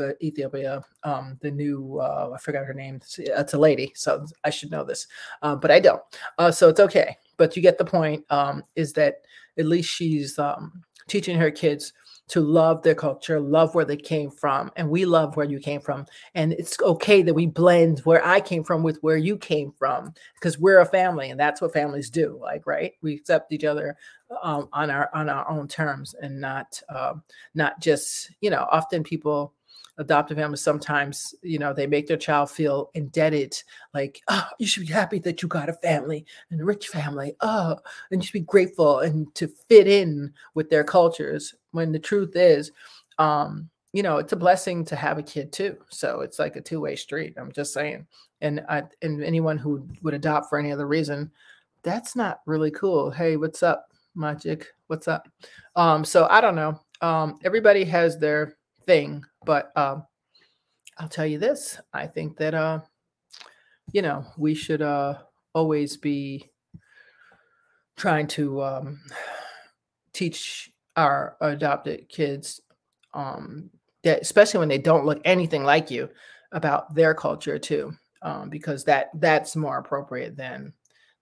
uh, 0.00 0.12
Ethiopia, 0.20 0.84
um, 1.02 1.38
the 1.40 1.50
new, 1.50 1.98
uh, 2.00 2.32
I 2.34 2.38
forgot 2.38 2.66
her 2.66 2.74
name. 2.74 3.00
It's 3.16 3.54
a 3.54 3.58
lady, 3.58 3.92
so 3.94 4.26
I 4.44 4.50
should 4.50 4.70
know 4.70 4.84
this, 4.84 5.06
uh, 5.40 5.56
but 5.56 5.70
I 5.70 5.80
don't. 5.80 6.02
Uh, 6.36 6.50
so 6.50 6.68
it's 6.68 6.80
okay. 6.80 7.16
But 7.38 7.56
you 7.56 7.62
get 7.62 7.78
the 7.78 7.84
point. 7.84 8.24
Um, 8.28 8.62
is 8.74 8.92
that 8.94 9.22
at 9.58 9.64
least 9.66 9.88
she's 9.88 10.38
um, 10.38 10.84
teaching 11.08 11.38
her 11.38 11.50
kids 11.50 11.92
to 12.28 12.40
love 12.40 12.82
their 12.82 12.94
culture, 12.94 13.38
love 13.38 13.74
where 13.74 13.84
they 13.84 13.96
came 13.96 14.30
from, 14.30 14.70
and 14.76 14.90
we 14.90 15.04
love 15.04 15.36
where 15.36 15.46
you 15.46 15.60
came 15.60 15.80
from. 15.80 16.04
And 16.34 16.52
it's 16.52 16.76
okay 16.80 17.22
that 17.22 17.34
we 17.34 17.46
blend 17.46 18.00
where 18.00 18.24
I 18.24 18.40
came 18.40 18.64
from 18.64 18.82
with 18.82 18.98
where 19.00 19.16
you 19.16 19.36
came 19.36 19.72
from 19.78 20.12
because 20.34 20.58
we're 20.58 20.80
a 20.80 20.86
family, 20.86 21.30
and 21.30 21.38
that's 21.38 21.60
what 21.60 21.72
families 21.72 22.10
do. 22.10 22.38
Like, 22.40 22.66
right? 22.66 22.92
We 23.00 23.14
accept 23.14 23.52
each 23.52 23.64
other 23.64 23.96
um, 24.42 24.68
on 24.72 24.90
our 24.90 25.08
on 25.14 25.28
our 25.28 25.48
own 25.48 25.68
terms, 25.68 26.14
and 26.20 26.40
not 26.40 26.80
um, 26.88 27.22
not 27.54 27.80
just 27.80 28.32
you 28.40 28.50
know. 28.50 28.66
Often 28.72 29.04
people 29.04 29.54
adoptive 29.98 30.36
families 30.36 30.60
sometimes 30.60 31.34
you 31.42 31.58
know 31.58 31.72
they 31.72 31.86
make 31.86 32.06
their 32.06 32.16
child 32.16 32.50
feel 32.50 32.90
indebted 32.94 33.56
like 33.94 34.20
oh 34.28 34.46
you 34.58 34.66
should 34.66 34.86
be 34.86 34.92
happy 34.92 35.18
that 35.18 35.40
you 35.40 35.48
got 35.48 35.68
a 35.68 35.72
family 35.74 36.24
and 36.50 36.60
a 36.60 36.64
rich 36.64 36.88
family 36.88 37.34
oh 37.40 37.76
and 38.10 38.22
you 38.22 38.26
should 38.26 38.32
be 38.32 38.40
grateful 38.40 39.00
and 39.00 39.34
to 39.34 39.48
fit 39.68 39.86
in 39.86 40.32
with 40.54 40.68
their 40.70 40.84
cultures. 40.84 41.54
When 41.72 41.92
the 41.92 41.98
truth 41.98 42.36
is 42.36 42.72
um 43.18 43.70
you 43.92 44.02
know 44.02 44.18
it's 44.18 44.32
a 44.32 44.36
blessing 44.36 44.84
to 44.84 44.96
have 44.96 45.16
a 45.16 45.22
kid 45.22 45.52
too 45.52 45.76
so 45.88 46.20
it's 46.20 46.38
like 46.38 46.56
a 46.56 46.60
two-way 46.60 46.96
street 46.96 47.34
i'm 47.38 47.52
just 47.52 47.72
saying. 47.72 48.06
And 48.42 48.60
I, 48.68 48.82
and 49.00 49.24
anyone 49.24 49.56
who 49.56 49.88
would 50.02 50.12
adopt 50.12 50.50
for 50.50 50.58
any 50.58 50.70
other 50.72 50.86
reason 50.86 51.30
that's 51.82 52.16
not 52.16 52.40
really 52.46 52.70
cool. 52.70 53.10
Hey 53.10 53.36
what's 53.36 53.62
up 53.62 53.86
magic? 54.14 54.66
What's 54.88 55.08
up? 55.08 55.26
Um 55.74 56.04
so 56.04 56.26
i 56.30 56.42
don't 56.42 56.56
know. 56.56 56.78
Um 57.00 57.38
everybody 57.44 57.84
has 57.84 58.18
their 58.18 58.56
thing. 58.86 59.24
But 59.44 59.72
um, 59.76 60.06
I'll 60.98 61.08
tell 61.08 61.26
you 61.26 61.38
this: 61.38 61.80
I 61.92 62.06
think 62.06 62.36
that 62.38 62.54
uh, 62.54 62.80
you 63.92 64.02
know 64.02 64.24
we 64.38 64.54
should 64.54 64.82
uh, 64.82 65.18
always 65.54 65.96
be 65.96 66.50
trying 67.96 68.26
to 68.26 68.62
um, 68.62 69.00
teach 70.12 70.70
our 70.96 71.36
adopted 71.40 72.08
kids 72.08 72.60
um, 73.14 73.70
that, 74.02 74.20
especially 74.22 74.60
when 74.60 74.68
they 74.68 74.78
don't 74.78 75.06
look 75.06 75.20
anything 75.24 75.64
like 75.64 75.90
you, 75.90 76.08
about 76.52 76.94
their 76.94 77.14
culture 77.14 77.58
too, 77.58 77.92
um, 78.22 78.48
because 78.48 78.84
that 78.84 79.10
that's 79.14 79.56
more 79.56 79.78
appropriate 79.78 80.36
than 80.36 80.72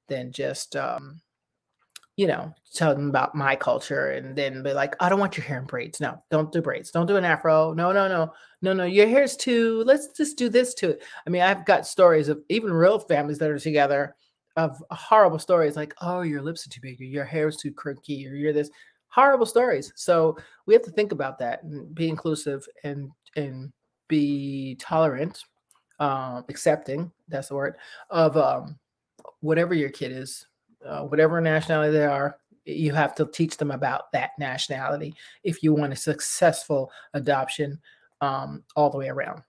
than 0.09 0.33
just 0.33 0.77
um, 0.77 1.21
you 2.17 2.27
know, 2.29 2.55
tell 2.73 2.95
them 2.95 3.09
about 3.09 3.35
my 3.35 3.57
culture 3.57 4.11
and 4.11 4.37
then 4.37 4.63
be 4.63 4.73
like, 4.73 4.95
I 5.01 5.09
don't 5.09 5.19
want 5.19 5.37
your 5.37 5.45
hair 5.45 5.59
in 5.59 5.65
braids. 5.65 6.01
No, 6.01 6.23
don't 6.31 6.53
do 6.53 6.63
braids. 6.63 6.91
Don't 6.91 7.07
do 7.07 7.17
an 7.17 7.25
afro. 7.25 7.73
No, 7.73 7.91
no, 7.93 8.07
no, 8.07 8.33
no, 8.63 8.73
no. 8.73 8.85
Your 8.85 9.09
hair's 9.09 9.37
too, 9.37 9.83
let's 9.85 10.09
just 10.09 10.39
do 10.39 10.49
this 10.49 10.75
to 10.75 10.91
it. 10.91 11.03
I 11.27 11.31
mean, 11.31 11.43
I've 11.43 11.67
got 11.67 11.87
stories 11.87 12.29
of 12.29 12.41
even 12.49 12.73
real 12.73 12.99
families 12.99 13.39
that 13.39 13.51
are 13.51 13.59
together 13.59 14.15
of 14.57 14.81
horrible 14.91 15.41
stories 15.41 15.75
like, 15.75 15.93
oh, 16.01 16.21
your 16.21 16.41
lips 16.41 16.65
are 16.67 16.71
too 16.71 16.81
big, 16.81 17.01
or 17.01 17.05
your 17.05 17.25
hair 17.25 17.49
is 17.49 17.57
too 17.57 17.73
crinkly, 17.73 18.27
or 18.27 18.35
you're 18.35 18.53
this 18.53 18.71
horrible 19.09 19.47
stories. 19.47 19.93
So 19.97 20.37
we 20.67 20.75
have 20.75 20.85
to 20.85 20.93
think 20.93 21.11
about 21.11 21.39
that 21.41 21.65
and 21.65 21.93
be 21.95 22.09
inclusive 22.09 22.65
and 22.85 23.11
and 23.37 23.73
be 24.07 24.77
tolerant, 24.77 25.43
um, 25.99 26.45
accepting, 26.49 27.11
that's 27.27 27.49
the 27.49 27.55
word, 27.57 27.75
of 28.11 28.37
um, 28.37 28.79
whatever 29.41 29.75
your 29.75 29.91
kid 29.91 30.13
is 30.13 30.47
uh, 30.87 31.03
whatever 31.03 31.41
nationality 31.41 31.93
they 31.93 32.05
are, 32.05 32.39
you 32.65 32.93
have 32.93 33.15
to 33.17 33.27
teach 33.27 33.57
them 33.57 33.71
about 33.71 34.11
that 34.13 34.31
nationality 34.39 35.15
if 35.43 35.63
you 35.63 35.75
want 35.75 35.93
a 35.93 35.97
successful 35.97 36.91
adoption 37.13 37.79
um, 38.21 38.63
all 38.77 38.91
the 38.91 38.99
way 38.99 39.09
around. 39.09 39.43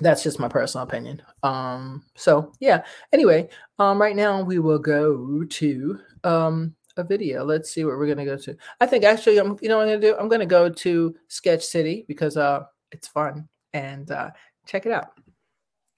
That's 0.00 0.22
just 0.22 0.38
my 0.38 0.48
personal 0.48 0.86
opinion. 0.86 1.22
Um, 1.42 2.04
so 2.16 2.52
yeah. 2.60 2.84
Anyway, 3.12 3.48
um, 3.78 4.00
right 4.00 4.16
now 4.16 4.42
we 4.42 4.58
will 4.58 4.78
go 4.78 5.44
to 5.44 5.98
um, 6.24 6.74
a 6.96 7.04
video. 7.04 7.44
Let's 7.44 7.70
see 7.70 7.84
what 7.84 7.98
we're 7.98 8.06
gonna 8.06 8.24
go 8.24 8.36
to. 8.36 8.56
I 8.80 8.86
think 8.86 9.04
actually, 9.04 9.38
I'm, 9.38 9.58
you 9.60 9.68
know, 9.68 9.76
what 9.76 9.88
I'm 9.88 10.00
gonna 10.00 10.00
do. 10.00 10.16
I'm 10.16 10.28
gonna 10.28 10.46
go 10.46 10.70
to 10.70 11.14
Sketch 11.28 11.64
City 11.64 12.04
because 12.08 12.36
uh, 12.36 12.64
it's 12.92 13.08
fun 13.08 13.48
and 13.72 14.10
uh, 14.10 14.30
check 14.66 14.86
it 14.86 14.92
out. 14.92 15.10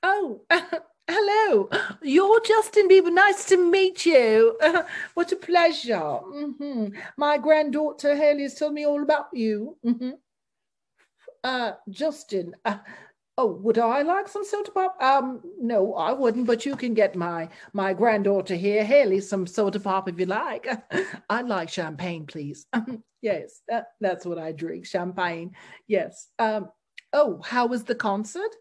Oh, 0.02 0.40
Hello, 1.08 1.68
you're 2.00 2.40
Justin 2.40 2.88
Bieber. 2.88 3.12
Nice 3.12 3.44
to 3.46 3.56
meet 3.56 4.06
you. 4.06 4.56
What 5.14 5.32
a 5.32 5.36
pleasure. 5.36 5.94
Mm-hmm. 5.96 6.96
My 7.16 7.38
granddaughter 7.38 8.14
Haley 8.16 8.44
has 8.44 8.54
told 8.54 8.72
me 8.74 8.86
all 8.86 9.02
about 9.02 9.26
you. 9.32 9.76
Mm-hmm. 9.84 10.10
Uh, 11.42 11.72
Justin. 11.90 12.54
Uh, 12.64 12.78
oh, 13.36 13.46
would 13.46 13.78
I 13.78 14.02
like 14.02 14.28
some 14.28 14.44
soda 14.44 14.70
pop? 14.70 14.96
Um, 15.02 15.40
no, 15.60 15.94
I 15.94 16.12
wouldn't. 16.12 16.46
But 16.46 16.64
you 16.64 16.76
can 16.76 16.94
get 16.94 17.16
my 17.16 17.48
my 17.72 17.92
granddaughter 17.92 18.54
here, 18.54 18.84
Haley, 18.84 19.20
some 19.20 19.46
soda 19.46 19.80
pop 19.80 20.08
if 20.08 20.20
you 20.20 20.26
like. 20.26 20.68
I'd 21.30 21.48
like 21.48 21.68
champagne, 21.68 22.26
please. 22.26 22.66
yes, 23.22 23.60
that, 23.68 23.88
that's 24.00 24.24
what 24.24 24.38
I 24.38 24.52
drink. 24.52 24.86
Champagne. 24.86 25.52
Yes. 25.88 26.28
Um. 26.38 26.70
Oh, 27.12 27.40
how 27.44 27.66
was 27.66 27.84
the 27.84 27.96
concert? 27.96 28.54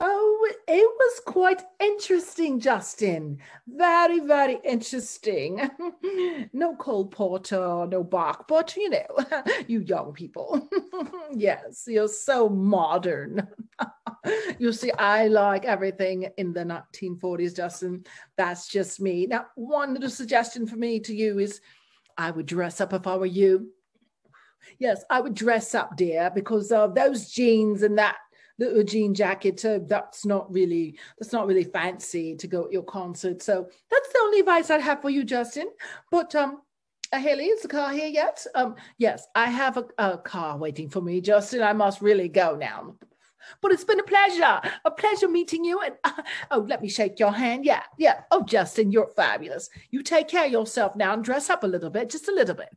Oh, 0.00 0.52
it 0.68 0.90
was 0.98 1.20
quite 1.26 1.62
interesting, 1.80 2.60
Justin. 2.60 3.38
Very, 3.66 4.20
very 4.20 4.58
interesting. 4.62 5.68
no 6.52 6.76
Cole 6.76 7.06
Porter, 7.06 7.84
no 7.88 8.04
Bach, 8.04 8.46
but 8.46 8.76
you 8.76 8.90
know, 8.90 9.06
you 9.66 9.80
young 9.80 10.12
people. 10.12 10.68
yes, 11.32 11.84
you're 11.88 12.06
so 12.06 12.48
modern. 12.48 13.48
you 14.60 14.72
see, 14.72 14.92
I 14.92 15.26
like 15.26 15.64
everything 15.64 16.28
in 16.36 16.52
the 16.52 16.64
1940s, 16.64 17.56
Justin. 17.56 18.04
That's 18.36 18.68
just 18.68 19.00
me. 19.00 19.26
Now, 19.26 19.46
one 19.56 19.94
little 19.94 20.10
suggestion 20.10 20.64
for 20.68 20.76
me 20.76 21.00
to 21.00 21.14
you 21.14 21.40
is 21.40 21.60
I 22.16 22.30
would 22.30 22.46
dress 22.46 22.80
up 22.80 22.92
if 22.92 23.08
I 23.08 23.16
were 23.16 23.26
you. 23.26 23.72
Yes, 24.78 25.02
I 25.10 25.20
would 25.20 25.34
dress 25.34 25.74
up, 25.74 25.96
dear, 25.96 26.30
because 26.32 26.70
of 26.70 26.94
those 26.94 27.30
jeans 27.30 27.82
and 27.82 27.98
that 27.98 28.16
little 28.58 28.82
jean 28.82 29.14
jacket. 29.14 29.60
So 29.60 29.78
that's 29.78 30.26
not 30.26 30.52
really 30.52 30.98
that's 31.18 31.32
not 31.32 31.46
really 31.46 31.64
fancy 31.64 32.34
to 32.36 32.46
go 32.46 32.66
at 32.66 32.72
your 32.72 32.82
concert. 32.82 33.42
So 33.42 33.68
that's 33.90 34.12
the 34.12 34.18
only 34.20 34.40
advice 34.40 34.70
I'd 34.70 34.80
have 34.80 35.02
for 35.02 35.10
you, 35.10 35.24
Justin. 35.24 35.68
But 36.10 36.34
um, 36.34 36.62
uh, 37.12 37.18
Haley, 37.18 37.46
is 37.46 37.62
the 37.62 37.68
car 37.68 37.92
here 37.92 38.08
yet? 38.08 38.44
Um, 38.54 38.76
yes, 38.98 39.26
I 39.34 39.46
have 39.46 39.76
a, 39.76 39.84
a 39.98 40.18
car 40.18 40.58
waiting 40.58 40.90
for 40.90 41.00
me, 41.00 41.20
Justin. 41.20 41.62
I 41.62 41.72
must 41.72 42.02
really 42.02 42.28
go 42.28 42.56
now. 42.56 42.96
But 43.62 43.72
it's 43.72 43.84
been 43.84 44.00
a 44.00 44.04
pleasure, 44.04 44.60
a 44.84 44.90
pleasure 44.90 45.28
meeting 45.28 45.64
you. 45.64 45.80
And 45.80 45.94
uh, 46.04 46.12
oh, 46.50 46.66
let 46.68 46.82
me 46.82 46.88
shake 46.88 47.18
your 47.18 47.32
hand. 47.32 47.64
Yeah, 47.64 47.82
yeah. 47.96 48.22
Oh, 48.30 48.44
Justin, 48.44 48.92
you're 48.92 49.08
fabulous. 49.16 49.70
You 49.90 50.02
take 50.02 50.28
care 50.28 50.46
of 50.46 50.52
yourself 50.52 50.96
now 50.96 51.14
and 51.14 51.24
dress 51.24 51.48
up 51.48 51.64
a 51.64 51.66
little 51.66 51.90
bit, 51.90 52.10
just 52.10 52.28
a 52.28 52.34
little 52.34 52.54
bit. 52.54 52.68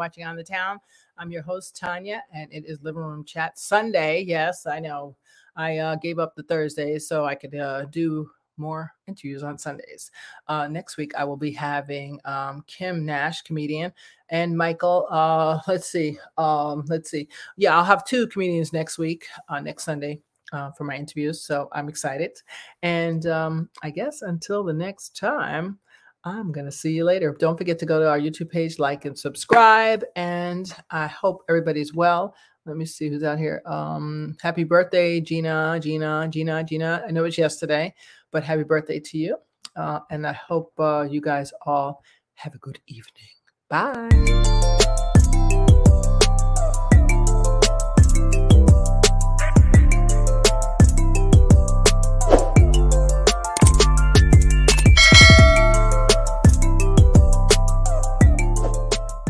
Watching 0.00 0.24
On 0.24 0.34
the 0.34 0.42
Town. 0.42 0.78
I'm 1.18 1.30
your 1.30 1.42
host, 1.42 1.76
Tanya, 1.76 2.22
and 2.32 2.50
it 2.50 2.64
is 2.66 2.80
Living 2.80 3.02
Room 3.02 3.22
Chat 3.22 3.58
Sunday. 3.58 4.24
Yes, 4.26 4.64
I 4.64 4.80
know. 4.80 5.14
I 5.56 5.76
uh, 5.76 5.96
gave 5.96 6.18
up 6.18 6.34
the 6.34 6.42
Thursdays 6.42 7.06
so 7.06 7.26
I 7.26 7.34
could 7.34 7.54
uh, 7.54 7.84
do 7.84 8.30
more 8.56 8.90
interviews 9.06 9.42
on 9.42 9.58
Sundays. 9.58 10.10
Uh, 10.48 10.68
next 10.68 10.96
week, 10.96 11.12
I 11.18 11.24
will 11.24 11.36
be 11.36 11.52
having 11.52 12.18
um, 12.24 12.64
Kim 12.66 13.04
Nash, 13.04 13.42
comedian, 13.42 13.92
and 14.30 14.56
Michael. 14.56 15.06
Uh, 15.10 15.60
let's 15.68 15.90
see. 15.90 16.18
Um, 16.38 16.86
let's 16.88 17.10
see. 17.10 17.28
Yeah, 17.58 17.76
I'll 17.76 17.84
have 17.84 18.06
two 18.06 18.26
comedians 18.26 18.72
next 18.72 18.96
week, 18.96 19.26
uh, 19.50 19.60
next 19.60 19.84
Sunday. 19.84 20.22
Uh, 20.52 20.72
for 20.72 20.82
my 20.82 20.96
interviews, 20.96 21.40
so 21.44 21.68
I'm 21.70 21.88
excited. 21.88 22.36
And 22.82 23.24
um, 23.26 23.70
I 23.84 23.90
guess 23.90 24.22
until 24.22 24.64
the 24.64 24.72
next 24.72 25.16
time, 25.16 25.78
I'm 26.24 26.52
going 26.52 26.66
to 26.66 26.72
see 26.72 26.92
you 26.92 27.04
later. 27.04 27.34
Don't 27.38 27.56
forget 27.56 27.78
to 27.78 27.86
go 27.86 27.98
to 27.98 28.08
our 28.08 28.18
YouTube 28.18 28.50
page, 28.50 28.78
like 28.78 29.04
and 29.04 29.18
subscribe. 29.18 30.04
And 30.16 30.72
I 30.90 31.06
hope 31.06 31.42
everybody's 31.48 31.94
well. 31.94 32.34
Let 32.66 32.76
me 32.76 32.84
see 32.84 33.08
who's 33.08 33.22
out 33.22 33.38
here. 33.38 33.62
Um, 33.64 34.36
happy 34.40 34.64
birthday, 34.64 35.20
Gina, 35.20 35.78
Gina, 35.80 36.28
Gina, 36.30 36.62
Gina. 36.64 37.02
I 37.06 37.10
know 37.10 37.24
it's 37.24 37.38
yesterday, 37.38 37.94
but 38.30 38.44
happy 38.44 38.64
birthday 38.64 39.00
to 39.00 39.18
you. 39.18 39.36
Uh, 39.76 40.00
and 40.10 40.26
I 40.26 40.32
hope 40.32 40.72
uh, 40.78 41.06
you 41.08 41.20
guys 41.20 41.52
all 41.64 42.02
have 42.34 42.54
a 42.54 42.58
good 42.58 42.80
evening. 42.86 43.28
Bye. 43.68 44.79